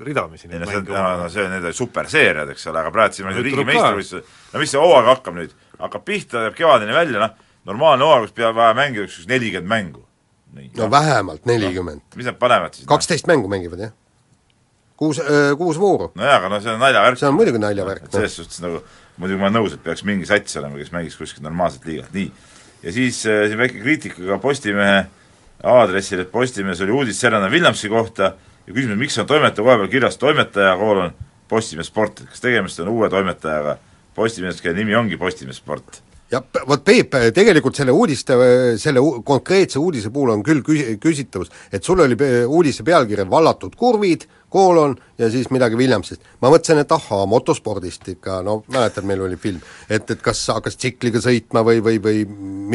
[0.06, 3.32] ridamisi ei no see, no, no see, need olid superseeriad, eks ole, aga praegu siin
[3.32, 7.50] on riigi meistrivõistlused, no mis see hooaeg hakkab nüüd, hakkab pihta, jääb kevadeni välja, noh,
[7.70, 10.06] normaalne hooaeg, kus peab vaja mängida üks nelikümmend mängu.
[10.50, 12.18] No, vähemalt nelikümmend no,.
[12.18, 12.88] mis nad panevad siis?
[12.90, 13.98] kaksteist mängu mängivad, jah
[15.00, 15.22] kuus,
[15.58, 16.10] kuus vooru.
[16.20, 17.20] nojah, aga no see on naljavärk.
[17.22, 18.82] see on muidugi naljavärk selles suhtes nagu,
[19.18, 22.28] muidugi ma olen nõus, et peaks mingi sats olema, kes mängiks kuskil normaalset liigat, nii.
[22.84, 25.00] ja siis äh, siin väike kriitika ka Postimehe
[25.64, 28.34] aadressil, et Postimehes oli uudis Serena Williamsi kohta
[28.68, 31.16] ja küsimus, miks on toimetaja koha peal kirjas toimetaja, koolon
[31.50, 33.80] Postimees Sport, kas tegemist on uue toimetajaga
[34.16, 38.36] Postimehes, kelle nimi ongi Postimees Sport ja vot Peep, tegelikult selle uudiste,
[38.82, 44.28] selle konkreetse uudise puhul on küll küsi-, küsitavus, et sul oli uudise pealkiri Vallatud kurvid,
[44.50, 46.22] koolon ja siis midagi Williamsist.
[46.42, 50.78] ma mõtlesin, et ahaa, motospordist ikka, no mäletad, meil oli film, et, et kas hakkas
[50.78, 52.24] tsikliga sõitma või, või, või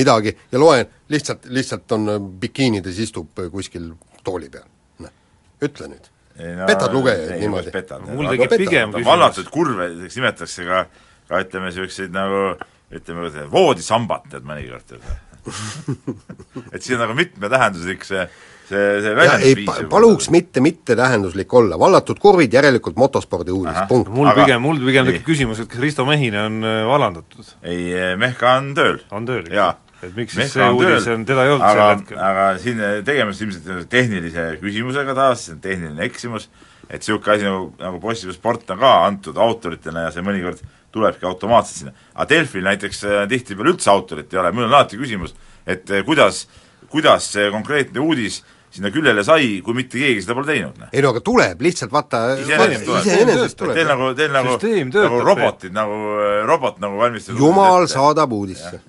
[0.00, 3.92] midagi ja loen, lihtsalt, lihtsalt on bikiinides istub kuskil
[4.26, 4.66] tooli peal,
[5.02, 5.14] noh,
[5.62, 6.10] ütle nüüd.
[6.34, 7.70] No, petad lugejaid niimoodi?
[8.10, 10.80] mul tekib pigem küsimus vallatud kurve, nimetatakse ka,
[11.28, 12.56] ka ütleme, niisuguseid nagu
[13.00, 15.04] ütleme, voodisambat tead mõnikord, tead
[16.72, 18.22] et siin on nagu mitmetähenduslik see
[18.68, 24.10] see, see väljendusviis pa, paluks mitte mittetähenduslik olla, vallatud kurvid, järelikult motospordi uudis, punkt.
[24.14, 27.54] mul Aga, pigem, mul pigem tekib küsimus, et kas Risto Mehine on äh, vallandatud?
[27.62, 29.00] ei, äh, Mehka on tööl.
[29.14, 29.72] on tööl, ikka?
[30.04, 32.22] et miks siis see uudis on, teda ei olnud aga, sel hetkel?
[32.28, 36.48] aga siin äh, tegemist ilmselt tehnilise küsimusega taas, see on tehniline eksimus,
[36.88, 41.26] et niisugune asi nagu, nagu Postimehe sport on ka antud autoritele ja see mõnikord tulebki
[41.28, 41.94] automaatselt sinna.
[42.14, 45.34] aga Delfil näiteks tihtipeale üldse autorit ei ole, mul on alati küsimus,
[45.66, 46.44] et kuidas,
[46.92, 48.42] kuidas see konkreetne uudis
[48.74, 50.80] sinna küljele sai, kui mitte keegi seda pole teinud.
[50.90, 53.78] ei no aga tuleb, lihtsalt vaata iseenesest tuleb.
[53.78, 54.56] Teil nagu, teil nagu,
[54.96, 56.00] nagu robotid, nagu
[56.48, 58.80] robot nagu valmistab jumal saadab uudisse.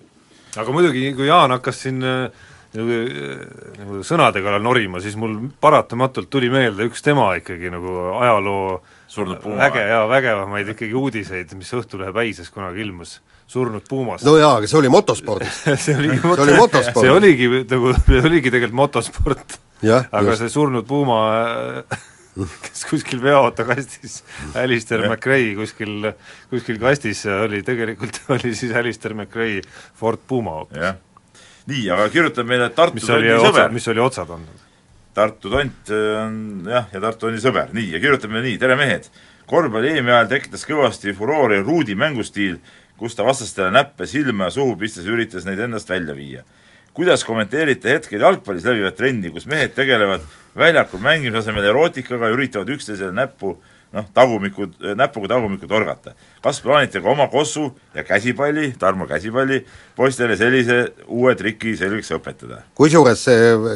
[0.57, 2.44] aga muidugi, kui Jaan hakkas siin äh,
[2.75, 2.99] nagu,
[3.79, 8.81] nagu sõnade kallal norima, siis mul paratamatult tuli meelde üks tema ikkagi nagu ajaloo
[9.55, 14.25] väge ja vägevamaid ikkagi uudiseid, mis Õhtulehe päises kunagi ilmus surnud puumast.
[14.25, 17.05] no jaa, aga see oli motospordis see oligi see oli motosport.
[17.05, 19.57] see oligi nagu, see oligi tegelikult motosport.
[19.85, 20.41] aga just.
[20.41, 21.21] see surnud puuma
[22.65, 24.19] kes kuskil veoauto-kastis,
[24.59, 26.09] Alistair McRae kuskil,
[26.51, 29.61] kuskil kastis oli tegelikult, oli siis Alistair McRae
[29.95, 30.99] Ford Puma hoopis.
[31.69, 33.71] Nii, aga kirjutab meile Tartu mis oli sõber.
[33.73, 34.63] mis oli otsad andnud?
[35.15, 36.35] Tartu tont on
[36.69, 39.09] jah, ja Tartu Tonni sõber, nii, ja kirjutab meile nii, tere mehed!
[39.49, 42.57] korvpalli EM-i ajal tekitas kõvasti furoori Ruudi mängustiil,
[42.97, 46.43] kus ta vastastele näppe silma ja suhu pistes üritas neid endast välja viia.
[46.95, 50.21] kuidas kommenteerite hetkel jalgpallis levivat trendi, kus mehed tegelevad
[50.55, 53.57] väljakul mängimise asemel erootikaga ja üritavad üksteisele näppu
[53.95, 56.13] noh, tagumikud, näpuga tagumikku torgata.
[56.43, 59.61] kas plaanite ka oma kossu ja käsipalli, Tarmo käsipalli,
[59.95, 62.61] poistele sellise uue triki selgeks õpetada?
[62.75, 63.25] kusjuures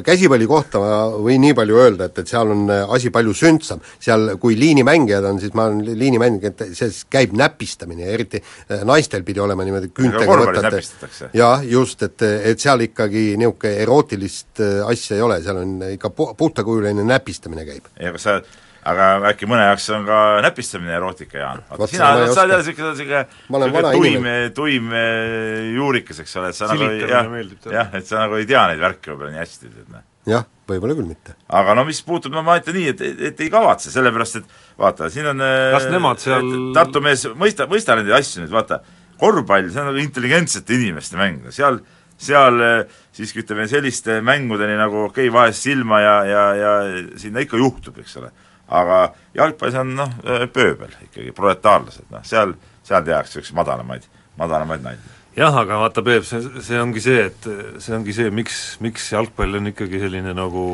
[0.06, 3.82] käsipalli kohta ma võin nii palju öelda, et, et seal on asi palju sündsam.
[4.00, 9.24] seal, kui liinimängijad on, siis ma olen liinimängijad, see käib näpistamine ja eriti eh, naistel
[9.28, 15.18] pidi olema niimoodi küüntega võtate jah, just, et, et seal ikkagi niisugune erootilist eh, asja
[15.18, 17.94] ei ole, seal on ikka pu-, puhtakujuline näpistamine käib.
[18.00, 18.42] ja kas sa
[18.88, 21.64] aga äkki mõne jaoks on ka näpistamine erootika, Jaan.
[21.92, 26.88] sina, sa oled jälle niisugune, niisugune tuim, tuim eh, juurikas, eks ole, et sa nagu
[27.02, 27.28] jah,
[27.74, 30.06] jah, et sa nagu ei tea neid värke võib-olla nii hästi, et noh.
[30.32, 31.36] jah, võib-olla küll mitte.
[31.60, 35.12] aga no mis puutub, no ma ütlen nii, et, et ei kavatse, sellepärast et vaata,
[35.14, 38.82] siin on eh, kas nemad seal Tartu mees, mõista, mõista neid asju nüüd, vaata,
[39.20, 41.84] korvpall, see on nagu intelligentsete inimeste mäng, seal
[42.20, 46.72] seal eh, siiski ütleme, selliste mängudeni nagu okei okay,, vahest silma ja, ja, ja
[47.20, 48.32] sinna ikka juhtub, eks ole
[48.70, 49.00] aga
[49.38, 50.12] jalgpallis on noh,
[50.54, 52.54] pööbel ikkagi, proletaarlased, noh seal,
[52.86, 54.06] seal tehakse niisuguseid madalamaid,
[54.40, 55.16] madalamaid nalju.
[55.38, 57.50] jah, aga vaata, Peep, see, see ongi see, et
[57.82, 60.68] see ongi see, miks, miks jalgpall on ikkagi selline nagu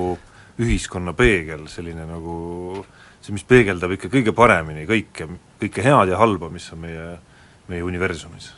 [0.61, 2.35] ühiskonna peegel, selline nagu
[3.21, 5.29] see, mis peegeldab ikka kõige paremini kõike,
[5.63, 7.09] kõike head ja halba, mis on meie,
[7.71, 8.51] meie universumis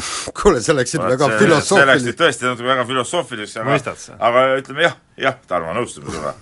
[0.38, 1.74] kuule, sa läksid väga filosoofiliseks.
[1.74, 3.96] see läks nüüd tõesti natuke väga filosoofiliseks, aga
[4.30, 6.32] aga ütleme jah, jah, Tarmo, nõustume sinuga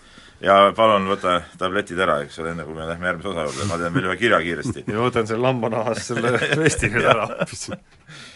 [0.44, 3.78] ja palun võta tabletid ära, eks ole, enne kui me lähme järgmise osa juurde, ma
[3.80, 4.84] teen veel ühe kirja kiiresti.
[4.86, 7.26] ja võtan selle lambanahast selle vesti nüüd ära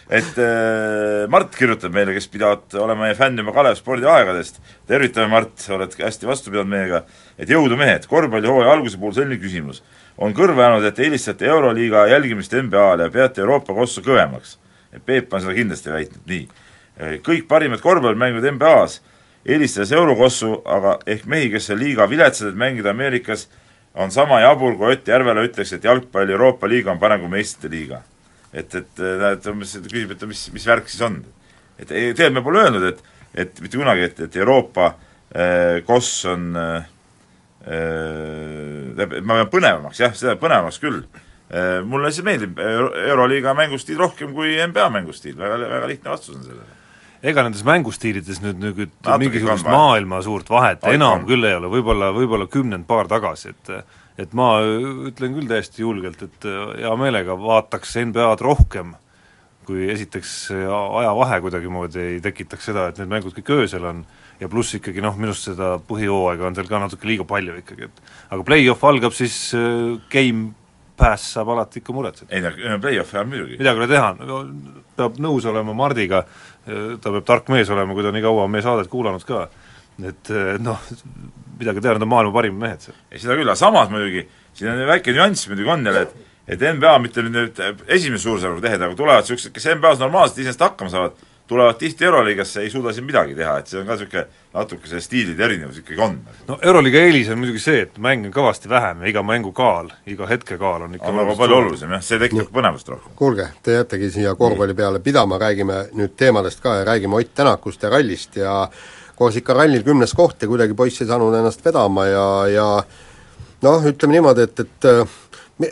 [0.09, 5.55] et äh, Mart kirjutab meile, kes pidavat olema meie fänn juba Kalev spordiaegadest, tervitame Mart,
[5.73, 7.03] oled hästi vastu pidanud meiega,
[7.39, 9.83] et jõudu mehed, korvpallihooaja alguse puhul selline küsimus.
[10.17, 14.59] on kõrva jäänud, et eelistate Euroliiga jälgimist NBA-le ja peate Euroopa kossu kõvemaks.
[15.05, 16.43] Peep on seda kindlasti väitnud, nii.
[17.25, 19.01] kõik parimad korvpallimängud NBA-s
[19.45, 23.47] eelistas eurokossu, aga ehk mehi, kes on liiga viletsad, et mängida Ameerikas,
[23.93, 27.71] on sama jabur, kui Ott Järvela ütleks, et jalgpalli Euroopa liiga on parem kui meistrite
[27.73, 28.01] liiga.
[28.53, 31.23] et, et näed, umbes küsib, et mis, mis värk siis on.
[31.79, 32.99] et tegelikult me pole öelnud, et,
[33.33, 34.91] et mitte kunagi, et, et Euroopa
[35.35, 36.85] äh, koss on äh,
[37.65, 41.81] äh, ma pean põnevamaks, jah, seda põnevamaks küll äh,.
[41.81, 46.45] mulle lihtsalt meeldib Euro Euroliiga mängustiil rohkem kui NBA mängustiil, väga, väga lihtne vastus on
[46.45, 46.82] sellele
[47.23, 48.81] ega nendes mängustiilides nüüd nüüd
[49.21, 51.27] mingisugust maailma suurt vahet Ai, enam on.
[51.29, 53.75] küll ei ole, võib-olla, võib-olla kümnend paar tagasi, et
[54.21, 54.59] et ma
[55.09, 58.91] ütlen küll täiesti julgelt, et hea meelega vaataks NBA-d rohkem,
[59.65, 64.03] kui esiteks ajavahe kuidagimoodi ei tekitaks seda, et need mängud kõik öösel on
[64.41, 67.87] ja pluss ikkagi noh, minu arust seda põhihooaega on seal ka natuke liiga palju ikkagi,
[67.89, 68.03] et
[68.35, 70.51] aga play-off algab siis äh, game
[70.99, 72.29] pass saab alati ikka muretseda.
[72.29, 73.57] ei no play-off'i ajal muidugi.
[73.61, 74.09] midagi ei ole teha,
[74.99, 76.23] peab nõus olema Mardiga,
[76.65, 79.47] ta peab tark mees olema, kui ta nii kaua meie saadet kuulanud ka,
[80.09, 80.31] et
[80.63, 80.85] noh,
[81.59, 82.99] midagi teha, nad on maailma parimad mehed seal.
[83.11, 84.25] ei seda küll, aga samas muidugi,
[84.57, 88.81] siin on väike nüanss muidugi on jälle, et et NBA mitte nüüd esimese suursarvu tehed,
[88.83, 91.21] aga tulevad niisugused, kes NBA-s normaalselt iseenesest hakkama saavad,
[91.53, 95.01] tulevad tihti Euroliigasse, ei suuda siin midagi teha, et see on ka niisugune natuke see
[95.01, 96.17] stiilide erinevus ikkagi on.
[96.47, 99.91] no Euroliiga eelis on muidugi see, et mänge on kõvasti vähem ja iga mängu kaal,
[100.09, 103.15] iga hetke kaal on ikka on väga palju olulisem jah, see tekitab no, põnevust rohkem.
[103.19, 107.83] kuulge, te jäätegi siia korvpalli peale pidama, räägime nüüd teemadest ka ja räägime Ott Tänakust
[107.83, 108.57] ja rallist ja
[109.15, 112.67] koos ikka rallil kümnes koht ja kuidagi poiss ei saanud ennast vedama ja, ja
[113.63, 114.89] noh, ütleme niimoodi, et, et
[115.57, 115.71] me,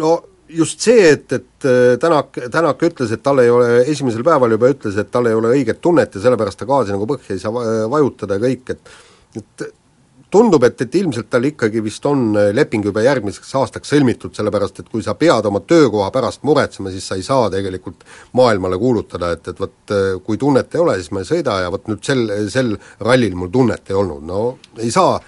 [0.00, 0.16] no
[0.56, 4.70] just see, et, et äh, Tänak, Tänak ütles, et tal ei ole, esimesel päeval juba
[4.72, 7.52] ütles, et tal ei ole õiget tunnet ja sellepärast ta gaasi nagu põhja ei saa
[7.90, 8.98] vajutada ja kõik, et
[9.38, 9.62] et
[10.30, 14.82] tundub, et, et ilmselt tal ikkagi vist on äh, leping juba järgmiseks aastaks sõlmitud, sellepärast
[14.82, 18.04] et kui sa pead oma töökoha pärast muretsema, siis sa ei saa tegelikult
[18.38, 21.72] maailmale kuulutada, et, et vot äh, kui tunnet ei ole, siis ma ei sõida ja
[21.74, 24.42] vot nüüd sel, sel rallil mul tunnet ei olnud, no
[24.78, 25.18] ei saa,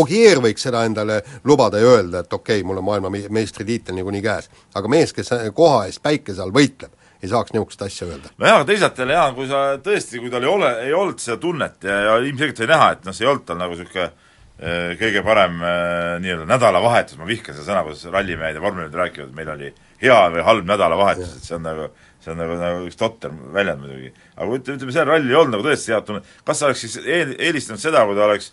[0.00, 4.50] Ogier võiks seda endale lubada ja öelda, et okei okay,, mul on maailmameistritiitel niikuinii käes.
[4.74, 8.32] aga mees, kes koha eest päikese all võitleb, ei saaks niisugust asja öelda.
[8.36, 11.38] nojah, aga teisalt jälle Jaan, kui sa tõesti, kui tal ei ole, ei olnud seda
[11.42, 14.90] tunnet ja, ja ilmselgelt oli näha, et noh, see ei olnud tal nagu niisugune eh,
[15.00, 19.54] kõige parem eh, nii-öelda nädalavahetus, ma vihkan seda sõna, kuidas rallimehed ja vormelimehed räägivad, meil
[19.56, 21.90] oli hea või halb nädalavahetus, et see on nagu
[22.26, 24.12] see on nagu, nagu üks totter väljend muidugi.
[24.34, 26.96] aga ütleme, ütleme sellel rallil ei olnud nagu tõesti head tunnet, kas sa oleks siis
[27.04, 28.50] eel, eelistanud seda, kui ta oleks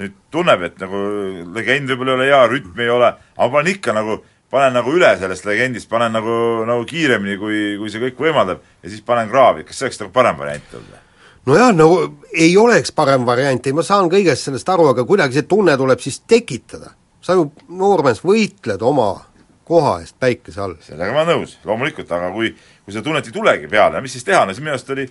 [0.00, 1.00] nüüd tunneb, et nagu
[1.54, 4.18] legend võib-olla ei ole hea, rütmi ei ole, aga ma olen ikka nagu
[4.52, 6.34] panen nagu üle sellest legendist, panen nagu,
[6.68, 10.12] nagu kiiremini, kui, kui see kõik võimaldab, ja siis panen kraavi, kas see oleks nagu
[10.14, 11.00] parem variant olnud või?
[11.48, 11.88] nojah, no
[12.32, 16.02] ei oleks parem variant, ei ma saan kõigest sellest aru, aga kuidagi see tunne tuleb
[16.04, 16.92] siis tekitada.
[17.22, 19.12] sa ju, noormees, võitled oma
[19.64, 20.76] koha eest päikese all.
[20.84, 22.52] sellega ma olen nõus, loomulikult, aga kui,
[22.84, 25.06] kui seda tunnet ei tulegi peale, mis siis teha, no siis minu arust oli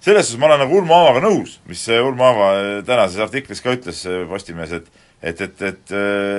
[0.00, 2.50] selles suhtes ma olen nagu Urmo Aavaga nõus, mis Urmo Aava
[2.88, 5.92] tänases artiklis ka ütles Postimehes, et et, et, et,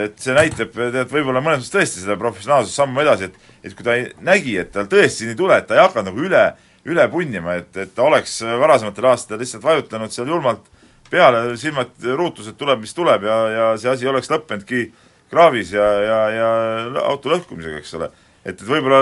[0.07, 3.85] et see näitab, tead, võib-olla mõnes mõttes tõesti seda professionaalsust sammu edasi, et et kui
[3.85, 6.45] ta ei, nägi, et tal tõesti nii ei tule, et ta ei hakanud nagu üle,
[6.89, 10.65] üle punnima, et, et ta oleks varasematel aastatel lihtsalt vajutanud seal julmalt
[11.11, 14.87] peale, silmad ruutus, et tuleb, mis tuleb ja, ja see asi oleks lõppenudki
[15.31, 16.49] kraavis ja, ja, ja
[17.05, 18.09] auto lõhkumisega, eks ole
[18.45, 19.01] et, et võib-olla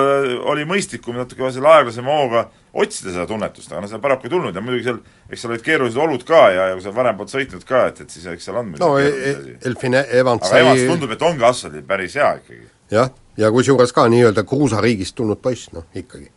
[0.52, 4.56] oli mõistlikum natuke selle aeglasema hooga otsida seda tunnetust, aga noh, seda paraku ei tulnud
[4.56, 4.99] ja muidugi seal,
[5.30, 8.02] eks seal olid keerulised olud ka ja, ja kui sa varem polnud sõitnud ka, et,
[8.04, 11.25] et siis eks seal on no e-, e Elfin Evans aga sai Evans tundub, et
[11.25, 12.67] ongi asfaldil päris hea ikkagi.
[12.93, 16.30] jah, ja kusjuures ka nii-öelda kruusariigist tulnud poiss, noh ikkagi.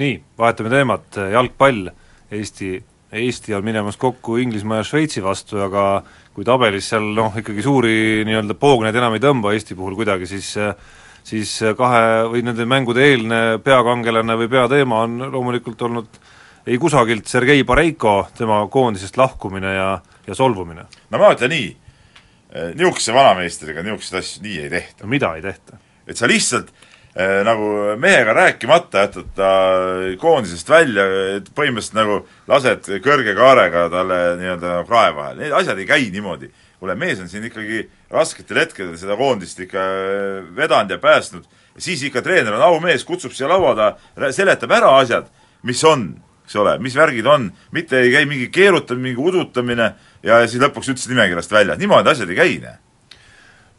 [0.00, 1.90] nii, vahetame teemat, jalgpall,
[2.30, 2.76] Eesti,
[3.12, 6.02] Eesti on minemas kokku Inglismaa ja Šveitsi vastu, aga
[6.34, 7.94] kui tabelis seal noh, ikkagi suuri
[8.26, 10.74] nii-öelda poogneid enam ei tõmba Eesti puhul kuidagi, siis äh,
[11.24, 12.02] siis kahe
[12.32, 16.20] või nende mängude eelne peakangelane või peateema on loomulikult olnud
[16.66, 19.90] ei kusagilt Sergei Bareiko, tema koondisest lahkumine ja,
[20.26, 20.86] ja solvumine.
[21.10, 21.70] no ma ütlen nii,
[22.74, 25.06] niisuguse vanameistriga niisuguseid asju nii ei tehta.
[25.06, 25.78] mida ei tehta?
[26.06, 26.70] et sa lihtsalt
[27.14, 29.50] äh, nagu mehega rääkimata jätad ta
[30.18, 31.06] koondisest välja,
[31.36, 36.10] et põhimõtteliselt nagu lased kõrge kaarega talle nii-öelda nagu krae vahele, need asjad ei käi
[36.10, 41.46] niimoodi kuule, mees on siin ikkagi rasketel hetkedel seda koondist ikka äh, vedanud ja päästnud,
[41.78, 45.30] siis ikka treener on aumees, kutsub siia laua taha, seletab ära asjad,
[45.68, 46.10] mis on,
[46.44, 49.92] eks ole, mis värgid on, mitte ei käi mingi keerutamine, mingi udutamine
[50.26, 52.78] ja siis lõpuks ütles nimekirjast välja, niimoodi asjad ei käi, näe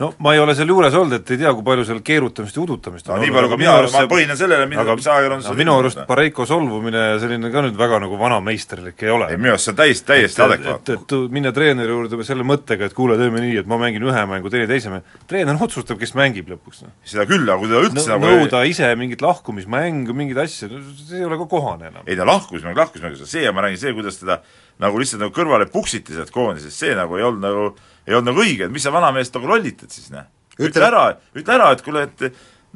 [0.01, 2.63] no ma ei ole seal juures olnud, et ei tea, kui palju seal keerutamist ja
[2.63, 5.75] udutamist on no, nii palju, kui mina, ma põhinen sellele, mida, mis ajakirjandusel no, minu
[5.77, 9.29] arust Pareiko solvumine ja selline ka nüüd väga nagu vanameisterlik ei ole.
[9.31, 10.97] ei, minu arust see on täiesti, täiesti adekvaatne.
[10.97, 14.25] et, et minna treeneri juurde selle mõttega, et kuule, teeme nii, et ma mängin ühe
[14.33, 16.95] mängu, teine teise mängu, treener otsustab, kes mängib lõpuks, noh.
[17.07, 18.73] seda küll, aga kui ta üldse no, nagu nõuda ei...
[18.73, 20.71] ise mingit lahkumismängu, mingeid asju,
[21.05, 22.07] see ei ole ka kohane enam.
[22.07, 24.41] ei ta lahkusmäng, lahkusmäng, see ma räägin see, kuidas teda
[24.81, 27.65] nagu lihtsalt nagu kõrvale puksiti sealt koondisest, see nagu ei olnud nagu,
[28.07, 30.27] ei olnud nagu õige, et mis sa vanameest nagu lollitad siis, näe
[30.59, 31.05] ütle ära,
[31.37, 32.25] ütle ära, et kuule, et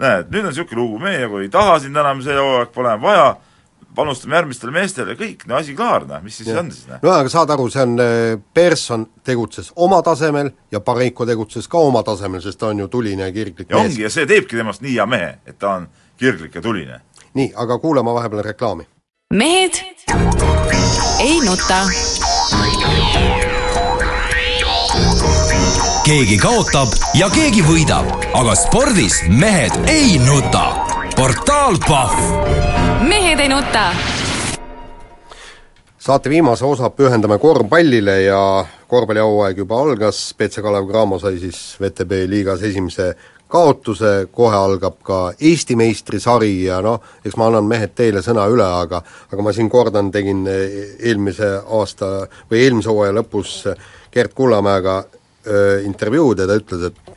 [0.01, 3.03] näed, nüüd on niisugune lugu, meie nagu ei taha sind enam see hooaeg, pole enam
[3.05, 3.27] vaja,
[3.95, 6.59] panustame järgmistele meestele, kõik, no asi klaar, noh, mis siis ja.
[6.59, 6.99] on siis, noh.
[7.03, 11.83] no aga saad aru, see on, äh, Persson tegutses oma tasemel ja Pareiko tegutses ka
[11.87, 13.93] oma tasemel, sest ta on ju tuline ja kirglik ja mees.
[13.93, 15.87] ongi, ja see teebki temast nii hea mehe, et ta on
[16.19, 17.01] kirglik ja tuline.
[17.39, 18.87] nii, aga kuulame vahepeal reklaami.
[19.33, 19.83] mehed
[21.23, 21.83] ei nuta
[26.05, 28.05] keegi kaotab ja keegi võidab,
[28.37, 30.67] aga spordis mehed ei nuta.
[31.17, 32.19] portaal Pahv.
[33.09, 33.87] mehed ei nuta.
[35.97, 42.29] saate viimase osa pühendame korvpallile ja korvpallihooaeg juba algas, BC Kalev Cramo sai siis VTB
[42.29, 43.15] liigas esimese
[43.47, 48.69] kaotuse, kohe algab ka Eesti meistrisari ja noh, eks ma annan mehed teile sõna üle,
[48.85, 49.01] aga
[49.33, 53.63] aga ma siin kordan, tegin eelmise aasta või eelmise hooaja lõpus
[54.13, 55.01] Gerd Kullamäega
[55.85, 57.15] intervjuud ja ta ütles, et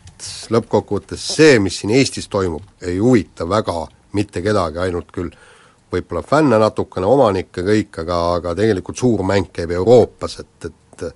[0.53, 3.87] lõppkokkuvõttes see, mis siin Eestis toimub, ei huvita väga
[4.17, 5.31] mitte kedagi, ainult küll
[5.93, 11.07] võib-olla fänne natukene, omanikke kõik, aga, aga tegelikult suur mäng käib Euroopas, et, et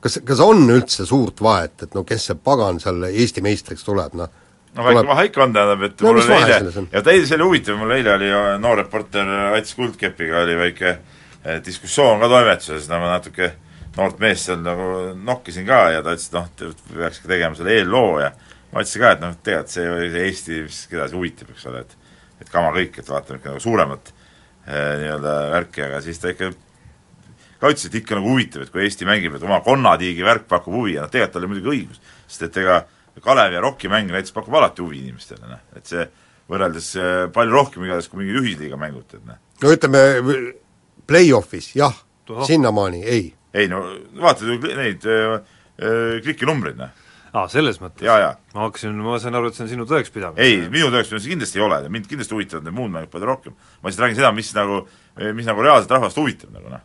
[0.00, 4.16] kas, kas on üldse suurt vahet, et no kes see pagan seal Eesti meistriks tuleb,
[4.16, 4.32] noh?
[4.76, 5.10] No väike tuleb...
[5.10, 7.94] vahe ikka on, tähendab, et no, mul oli eile, ja täiesti see oli huvitav, mul
[7.96, 13.50] eile oli noor reporter Ats Kuldkepiga oli väike eh, diskussioon ka toimetuses, no ma natuke
[13.50, 13.62] äh,
[13.96, 18.18] noort meest seal nagu nokkisin ka ja ta ütles, et noh, peakski tegema selle eelloo
[18.20, 18.30] ja
[18.72, 21.66] ma ütlesin ka, et noh, tegelikult see oli see Eesti, mis keda see huvitab, eks
[21.70, 21.96] ole, et
[22.36, 26.50] et kama kõik, et vaatame ikka nagu suuremat eh, nii-öelda värki, aga siis ta ikka
[27.62, 30.76] ka ütles, et ikka nagu huvitav, et kui Eesti mängib, et oma konnatiigi värk pakub
[30.76, 32.82] huvi ja noh, tegelikult tal oli muidugi õigus, sest et ega
[33.24, 36.04] Kalevi ja Rocki mäng näiteks pakub alati huvi inimestele, noh, et see
[36.52, 39.40] võrreldes eh, palju rohkem igatahes kui mingi ühisliiga mängud, et noh.
[39.64, 40.04] no ütleme,
[41.08, 41.96] play-off'is jah,
[42.44, 43.82] sinnamaani ei ei no
[44.20, 45.36] vaatad ju neid äh,
[45.80, 47.06] äh, klikinumbreid, noh.
[47.32, 48.06] aa, selles mõttes?
[48.06, 50.42] ma hakkasin, ma sain aru, et see on sinu tõekspidamine.
[50.42, 53.56] ei, minu tõekspidamine see kindlasti ei ole, mind kindlasti huvitavad need muud mängud palju rohkem.
[53.80, 54.84] ma lihtsalt räägin seda, mis nagu,
[55.38, 56.84] mis nagu reaalselt rahvast huvitab nagu noh.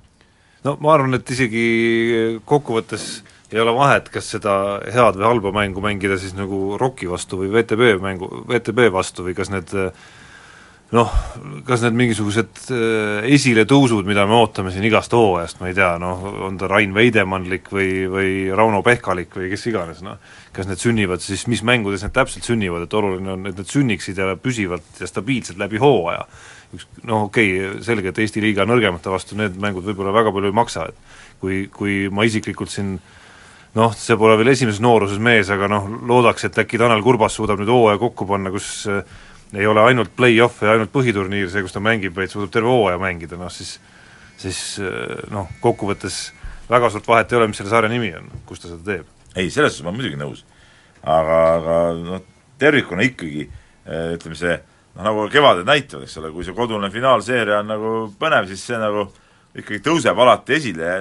[0.68, 1.68] no ma arvan, et isegi
[2.48, 3.12] kokkuvõttes
[3.52, 4.54] ei ole vahet, kas seda
[4.88, 9.36] head või halba mängu mängida siis nagu ROK-i vastu või VTB mängu, VTB vastu või
[9.36, 9.92] kas need äh,
[10.92, 11.12] noh,
[11.68, 16.26] kas need mingisugused äh, esiletõusud, mida me ootame siin igast hooajast, ma ei tea, noh,
[16.48, 20.20] on ta Rain Veidemannlik või, või Rauno Pehkalik või kes iganes, noh,
[20.56, 24.20] kas need sünnivad siis, mis mängudes need täpselt sünnivad, et oluline on, et need sünniksid
[24.20, 26.28] ja püsivalt ja stabiilselt läbi hooaja.
[26.76, 30.52] üks noh, okei okay,, selge, et Eesti liiga nõrgemate vastu need mängud võib-olla väga palju
[30.52, 32.98] ei maksa, et kui, kui ma isiklikult siin
[33.80, 37.60] noh, see pole veel esimeses nooruses mees, aga noh, loodaks, et äkki Tanel Kurbas suudab
[37.60, 39.06] nüüd hooaja kokku panna, kus äh,
[39.54, 43.00] ei ole ainult play-off ja ainult põhiturniir see, kus ta mängib, vaid suudab terve hooaja
[43.02, 43.78] mängida, noh siis
[44.42, 46.32] siis äh, noh, kokkuvõttes
[46.72, 49.08] väga suurt vahet ei ole, mis selle sarja nimi on, kus ta seda teeb.
[49.36, 50.44] ei, selles suhtes ma olen muidugi nõus.
[51.02, 52.22] aga, aga noh,
[52.62, 57.62] tervikuna ikkagi äh, ütleme see noh, nagu kevaded näitavad, eks ole, kui see kodune finaalseeria
[57.62, 59.10] on nagu põnev, siis see nagu
[59.58, 60.94] ikkagi tõuseb alati esile,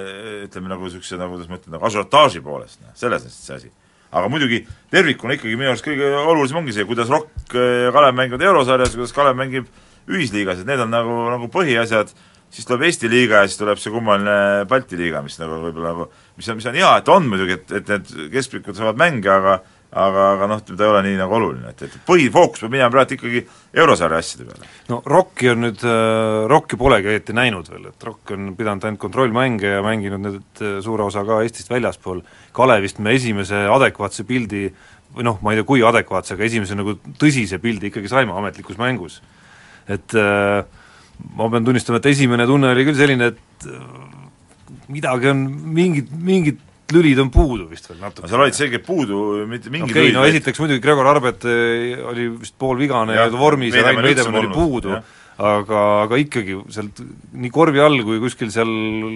[0.49, 3.73] ütleme nagu niisuguse nagu kuidas ma ütlen, nagu ažiotaaži poolest, noh, selles on see asi.
[4.11, 8.45] Aga muidugi tervikuna ikkagi minu arust kõige olulisem ongi see, kuidas Rock ja Kalev mängivad
[8.49, 9.71] eurosarjas, kuidas Kalev mängib
[10.11, 12.11] ühisliigas, et need on nagu, nagu põhiasjad,
[12.51, 16.09] siis tuleb Eesti liiga ja siis tuleb see kummaline Balti liiga, mis nagu võib-olla nagu,
[16.39, 19.61] mis on, mis on hea, et on muidugi, et, et need keskpikud saavad mänge, aga
[19.91, 23.17] aga, aga noh, ta ei ole nii nagu oluline, et, et põhifookus peab minema praegu
[23.17, 23.41] ikkagi
[23.83, 24.69] eurosarja asjade peale.
[24.91, 29.03] no Rocki on nüüd äh,, Rocki polegi õieti näinud veel, et Rock on pidanud ainult
[29.03, 32.23] kontrollmänge ja mänginud nüüd äh, suure osa ka Eestist väljaspool,
[32.55, 34.69] Kalevist me esimese adekvaatse pildi
[35.17, 38.79] või noh, ma ei tea, kui adekvaatse, aga esimese nagu tõsise pildi ikkagi saime ametlikus
[38.79, 39.21] mängus.
[39.91, 40.63] et äh,
[41.35, 43.71] ma pean tunnistama, et esimene tunne oli küll selline, et
[44.91, 45.43] midagi on,
[45.75, 46.63] mingid, mingid
[46.95, 48.29] lülid on puudu vist veel natuke.
[48.31, 49.21] seal olid selgelt puudu
[49.51, 53.77] mitte mingid okei okay,, no esiteks muidugi Gregor Arbet äh, oli vist poolvigane ja vormis
[53.77, 54.97] ja Rain Veidemann oli puudu,
[55.51, 58.73] aga, aga ikkagi sealt nii korvi all kui kuskil seal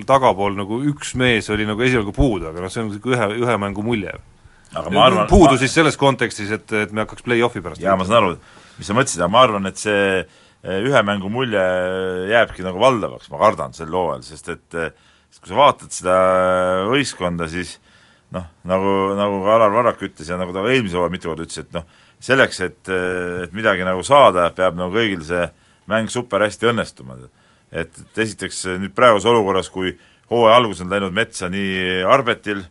[0.09, 3.59] tagapool nagu üks mees oli nagu esialgu puudu, aga noh, see on niisugune ühe, ühe
[3.67, 4.15] mängu mulje.
[4.75, 5.61] aga ma arvan puudu ma...
[5.61, 8.39] siis selles kontekstis, et, et me hakkaks play-off'i pärast jaa, ma saan aru,
[8.79, 10.25] mis sa mõtlesid, aga ma arvan, et see
[10.65, 11.61] Eh, ühe mängu mulje
[12.31, 14.95] jääbki nagu valdavaks, ma kardan sel hooajal, sest et eh,
[15.35, 16.17] sest kui sa vaatad seda
[16.87, 17.81] võistkonda, siis
[18.35, 21.65] noh, nagu, nagu ka Alar Varrak ütles ja nagu ta eelmise hooaja mitu korda ütles,
[21.65, 21.87] et noh,
[22.23, 22.93] selleks, et,
[23.43, 25.49] et midagi nagu saada, peab nagu kõigil see
[25.91, 27.19] mäng super hästi õnnestuma.
[27.19, 29.97] et, et esiteks nüüd praeguses olukorras, kui
[30.31, 32.63] hooaja algus on läinud metsa nii Arbetil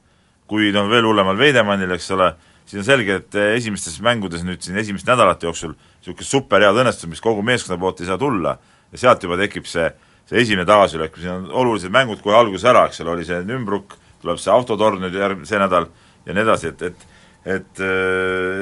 [0.47, 2.31] kui noh, veel hullemal Veidemannil, eks ole,
[2.63, 7.43] siis on selge, et esimestes mängudes nüüd siin esimeste nädalate jooksul niisugust superhead õnnestumist kogu
[7.43, 8.55] meeskonna poolt ei saa tulla
[8.93, 9.89] ja sealt juba tekib see,
[10.29, 13.97] see esimene tagasilöök, siin on olulised mängud kohe alguses ära, eks ole, oli see Nümbruk,
[14.23, 15.89] tuleb see autotorn nüüd järg-, see nädal
[16.25, 17.09] ja nii edasi, et, et
[17.43, 17.79] et,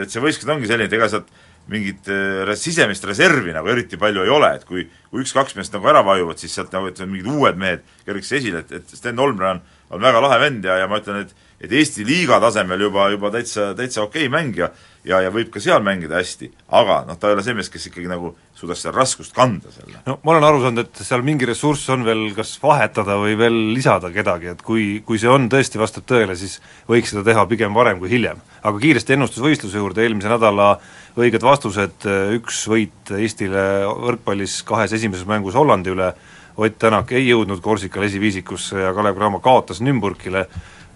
[0.02, 1.28] et see võistkond ongi selline, et ega sealt
[1.72, 5.90] mingit äh, sisemist reservi nagu eriti palju ei ole, et kui kui üks-kaks meest nagu
[5.92, 9.52] ära vajuvad, siis sealt nagu, et mingid uued mehed kergeks esile, et, et Sten Olmre
[9.54, 13.12] on, on väga lahe vend ja, ja ma ütlen, et et Eesti liiga tasemel juba,
[13.14, 14.72] juba täitsa, täitsa okei mängija
[15.08, 17.88] ja, ja võib ka seal mängida hästi, aga noh, ta ei ole see mees, kes
[17.90, 20.02] ikkagi nagu suudaks seda raskust kanda selle.
[20.06, 23.58] no ma olen aru saanud, et seal mingi ressurss on veel kas vahetada või veel
[23.76, 27.74] lisada kedagi, et kui, kui see on, tõesti vastab tõele, siis võiks seda teha pigem
[27.78, 28.42] varem kui hiljem.
[28.62, 30.76] aga kiiresti ennustusvõistluse juurde, eelmise nädala
[31.20, 32.06] õiged vastused,
[32.38, 36.14] üks võit Eestile võrkpallis kahes esimeses mängus Hollandi üle,
[36.62, 40.44] Ott Tänak ei jõudnud Korsikal esiviisikusse ja Kalev Cramo kaotas Nümburgile,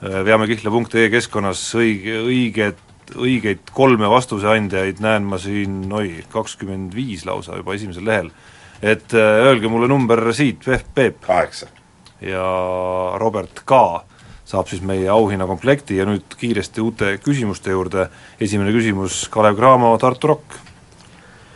[0.03, 2.81] veamekihle.ee keskkonnas õige, õiget,
[3.15, 8.31] õigeid kolme vastuseandjaid näen ma siin, oi, kakskümmend viis lausa juba esimesel lehel.
[8.81, 11.21] et äh, öelge mulle number siit, Peep.
[11.21, 11.67] kaheksa.
[12.21, 12.45] ja
[13.17, 13.79] Robert K
[14.45, 20.27] saab siis meie auhinnakomplekti ja nüüd kiiresti uute küsimuste juurde, esimene küsimus, Kalev Cramo, Tartu
[20.27, 20.57] Rock.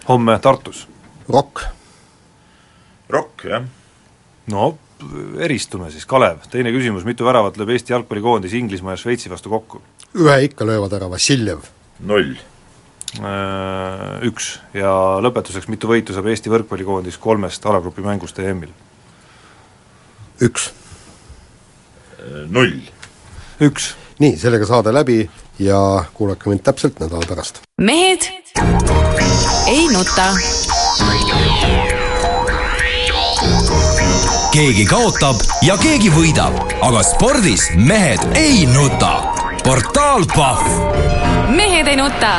[0.10, 0.88] homme Tartus.
[1.30, 1.62] Rock.
[3.10, 3.66] Rock, jah.
[4.47, 4.78] no
[5.39, 9.82] eristume siis, Kalev, teine küsimus, mitu väravat lööb Eesti jalgpallikoondis Inglismaa ja Šveitsi vastu kokku?
[10.16, 11.66] Ühe ikka löövad ära, Vassiljev.
[11.99, 12.36] null.
[13.20, 14.91] Äh, üks ja
[15.24, 18.70] lõpetuseks, mitu võitu saab Eesti võrkpallikoondis kolmest alagrupi mängust EM-il?
[20.45, 20.70] üks.
[22.47, 22.78] null.
[23.62, 23.93] üks.
[24.20, 25.24] nii, sellega saade läbi
[25.60, 27.64] ja kuulake mind täpselt nädala pärast.
[27.82, 28.30] mehed
[29.68, 30.30] ei nuta
[34.53, 39.28] keegi kaotab ja keegi võidab, aga spordis mehed ei nuta.
[39.70, 40.65] Portaal Pahv.
[41.53, 42.32] mehed ei nuta